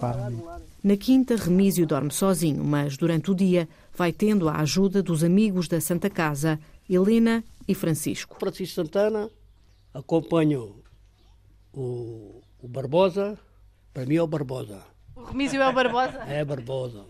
para 0.01 0.31
mim. 0.31 0.43
Na 0.83 0.97
quinta, 0.97 1.37
Remísio 1.37 1.87
dorme 1.87 2.11
sozinho, 2.11 2.65
mas 2.65 2.97
durante 2.97 3.31
o 3.31 3.35
dia 3.35 3.69
vai 3.95 4.13
tendo 4.13 4.49
a 4.49 4.57
ajuda 4.61 5.03
dos 5.03 5.25
amigos 5.25 5.69
da 5.69 5.81
Santa 5.81 6.09
Casa, 6.09 6.59
Helena 6.89 7.43
e 7.67 7.75
Francisco. 7.75 8.37
Francisco 8.39 8.75
Santana, 8.75 9.31
acompanho 9.93 10.77
o, 11.73 12.41
o 12.61 12.69
Barbosa, 12.69 13.39
para 13.93 14.07
mim 14.07 14.17
é 14.17 14.23
o 14.23 14.27
Barbosa. 14.27 14.83
O 15.15 15.25
Remísio 15.25 15.61
é 15.61 15.69
o 15.69 15.73
Barbosa? 15.73 16.19
É 16.27 16.45
Barbosa. 16.45 17.05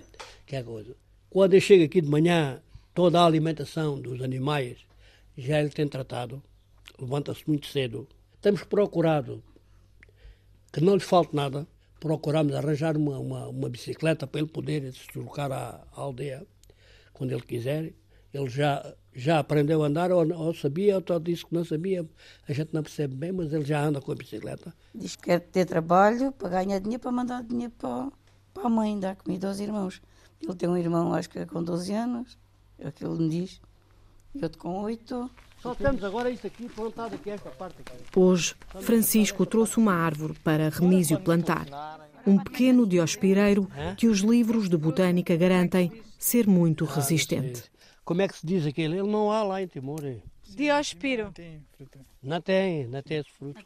Que 0.46 0.56
é 0.56 0.62
coisa. 0.62 0.96
Quando 1.28 1.54
eu 1.54 1.60
chego 1.60 1.84
aqui 1.84 2.00
de 2.00 2.08
manhã, 2.08 2.60
toda 2.94 3.20
a 3.20 3.26
alimentação 3.26 4.00
dos 4.00 4.22
animais 4.22 4.78
já 5.36 5.60
ele 5.60 5.68
tem 5.68 5.86
tratado. 5.86 6.42
Levanta-se 6.98 7.44
muito 7.46 7.66
cedo. 7.66 8.08
Temos 8.40 8.64
procurado 8.64 9.42
que 10.72 10.80
não 10.80 10.94
lhe 10.94 11.00
falte 11.00 11.34
nada. 11.34 11.66
Procuramos 12.00 12.54
arranjar 12.54 12.96
uma, 12.96 13.18
uma, 13.18 13.48
uma 13.48 13.68
bicicleta 13.68 14.26
para 14.26 14.40
ele 14.40 14.48
poder 14.48 14.92
deslocar 14.92 15.50
à, 15.50 15.84
à 15.92 16.00
aldeia 16.00 16.46
quando 17.12 17.32
ele 17.32 17.42
quiser. 17.42 17.92
Ele 18.32 18.48
já, 18.48 18.94
já 19.12 19.38
aprendeu 19.38 19.82
a 19.82 19.86
andar, 19.86 20.12
ou, 20.12 20.30
ou 20.32 20.54
sabia, 20.54 20.96
ou 20.96 21.20
disse 21.20 21.44
que 21.44 21.54
não 21.54 21.64
sabia. 21.64 22.08
A 22.46 22.52
gente 22.52 22.72
não 22.72 22.82
percebe 22.82 23.14
bem, 23.14 23.32
mas 23.32 23.52
ele 23.52 23.64
já 23.64 23.82
anda 23.82 24.00
com 24.00 24.12
a 24.12 24.14
bicicleta. 24.14 24.72
Diz 24.94 25.16
que 25.16 25.24
quer 25.24 25.40
ter 25.40 25.64
trabalho 25.64 26.30
para 26.30 26.50
ganhar 26.50 26.78
dinheiro, 26.78 27.02
para 27.02 27.12
mandar 27.12 27.42
dinheiro 27.42 27.72
para, 27.76 28.12
para 28.54 28.66
a 28.66 28.70
mãe, 28.70 28.98
dar 29.00 29.16
comida 29.16 29.48
aos 29.48 29.58
irmãos. 29.58 30.00
Ele 30.40 30.54
tem 30.54 30.68
um 30.68 30.76
irmão, 30.76 31.14
acho 31.14 31.30
que 31.30 31.38
é 31.38 31.46
com 31.46 31.62
12 31.62 31.92
anos, 31.92 32.38
é 32.78 32.88
o 32.88 32.92
que 32.92 33.04
ele 33.04 33.18
me 33.18 33.28
diz. 33.28 33.60
E 34.34 34.42
outro 34.42 34.58
com 34.58 34.82
8. 34.82 35.30
Só 35.60 35.74
temos 35.74 36.04
agora 36.04 36.30
isto 36.30 36.46
aqui 36.46 36.68
plantado 36.68 37.16
aqui, 37.16 37.30
esta 37.30 37.50
parte 37.50 37.76
aqui. 37.80 37.98
Hoje, 38.16 38.54
Francisco 38.80 39.44
trouxe 39.44 39.78
uma 39.78 39.92
árvore 39.92 40.34
para 40.44 40.68
Remísio 40.68 41.20
plantar. 41.20 41.66
Um 42.26 42.38
pequeno 42.38 42.86
diospireiro 42.86 43.68
que 43.96 44.06
os 44.06 44.20
livros 44.20 44.68
de 44.68 44.76
botânica 44.76 45.36
garantem 45.36 45.90
ser 46.18 46.46
muito 46.46 46.84
resistente. 46.84 47.64
Como 48.04 48.22
é 48.22 48.28
que 48.28 48.38
se 48.38 48.46
diz 48.46 48.66
aquele? 48.66 48.98
Ele 48.98 49.08
não 49.08 49.30
há 49.30 49.42
lá 49.42 49.62
em 49.62 49.66
Timor. 49.66 50.00
Diospiro. 50.48 51.32
Não 52.22 52.40
tem, 52.40 52.86
não 52.86 53.02
tem 53.02 53.18
esse 53.18 53.30
fruto. 53.30 53.62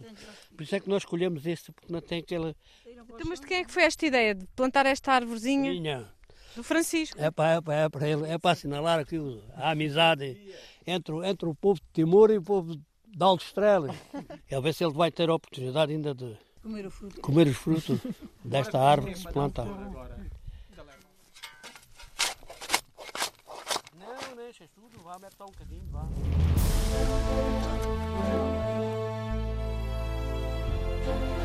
Por 0.56 0.62
isso 0.62 0.74
é 0.74 0.80
que 0.80 0.88
nós 0.88 1.02
escolhemos 1.02 1.46
este, 1.46 1.72
porque 1.72 1.92
não 1.92 2.00
tem 2.00 2.20
aquele. 2.20 2.54
Então, 2.86 3.26
mas 3.26 3.40
de 3.40 3.46
quem 3.46 3.58
é 3.58 3.64
que 3.64 3.70
foi 3.70 3.84
esta 3.84 4.04
ideia 4.04 4.34
de 4.34 4.46
plantar 4.56 4.84
esta 4.86 5.12
árvorezinha? 5.12 5.70
Minha. 5.70 6.08
Do 6.54 6.62
Francisco. 6.62 7.18
É 7.18 7.30
para, 7.30 7.54
é 7.54 7.60
para, 7.60 7.74
é 7.74 7.88
para 7.88 8.08
ele, 8.08 8.28
é 8.28 8.38
para 8.38 8.50
assinalar 8.50 8.98
aqui 8.98 9.16
a 9.54 9.70
amizade 9.70 10.36
entre, 10.86 11.14
entre 11.28 11.48
o 11.48 11.54
povo 11.54 11.80
de 11.80 11.86
Timor 11.92 12.30
e 12.30 12.38
o 12.38 12.42
povo 12.42 12.80
da 13.06 13.26
Austrália. 13.26 13.94
É 14.50 14.56
a 14.56 14.60
ver 14.60 14.74
se 14.74 14.84
ele 14.84 14.92
vai 14.92 15.10
ter 15.10 15.30
a 15.30 15.34
oportunidade 15.34 15.92
ainda 15.92 16.14
de 16.14 16.36
comer, 16.62 16.90
comer 17.20 17.48
os 17.48 17.56
frutos 17.56 17.98
desta 18.44 18.78
árvore 18.78 19.12
que 19.12 19.18
se 19.18 19.32
planta. 19.32 19.64
Não, 19.64 20.06
deixas 24.36 24.70
tudo, 24.70 25.02
vá, 25.02 25.18
mete 25.18 25.42
um 25.42 25.46
bocadinho, 25.46 25.84
vá. 25.90 26.06
thank 31.04 31.36
you 31.36 31.41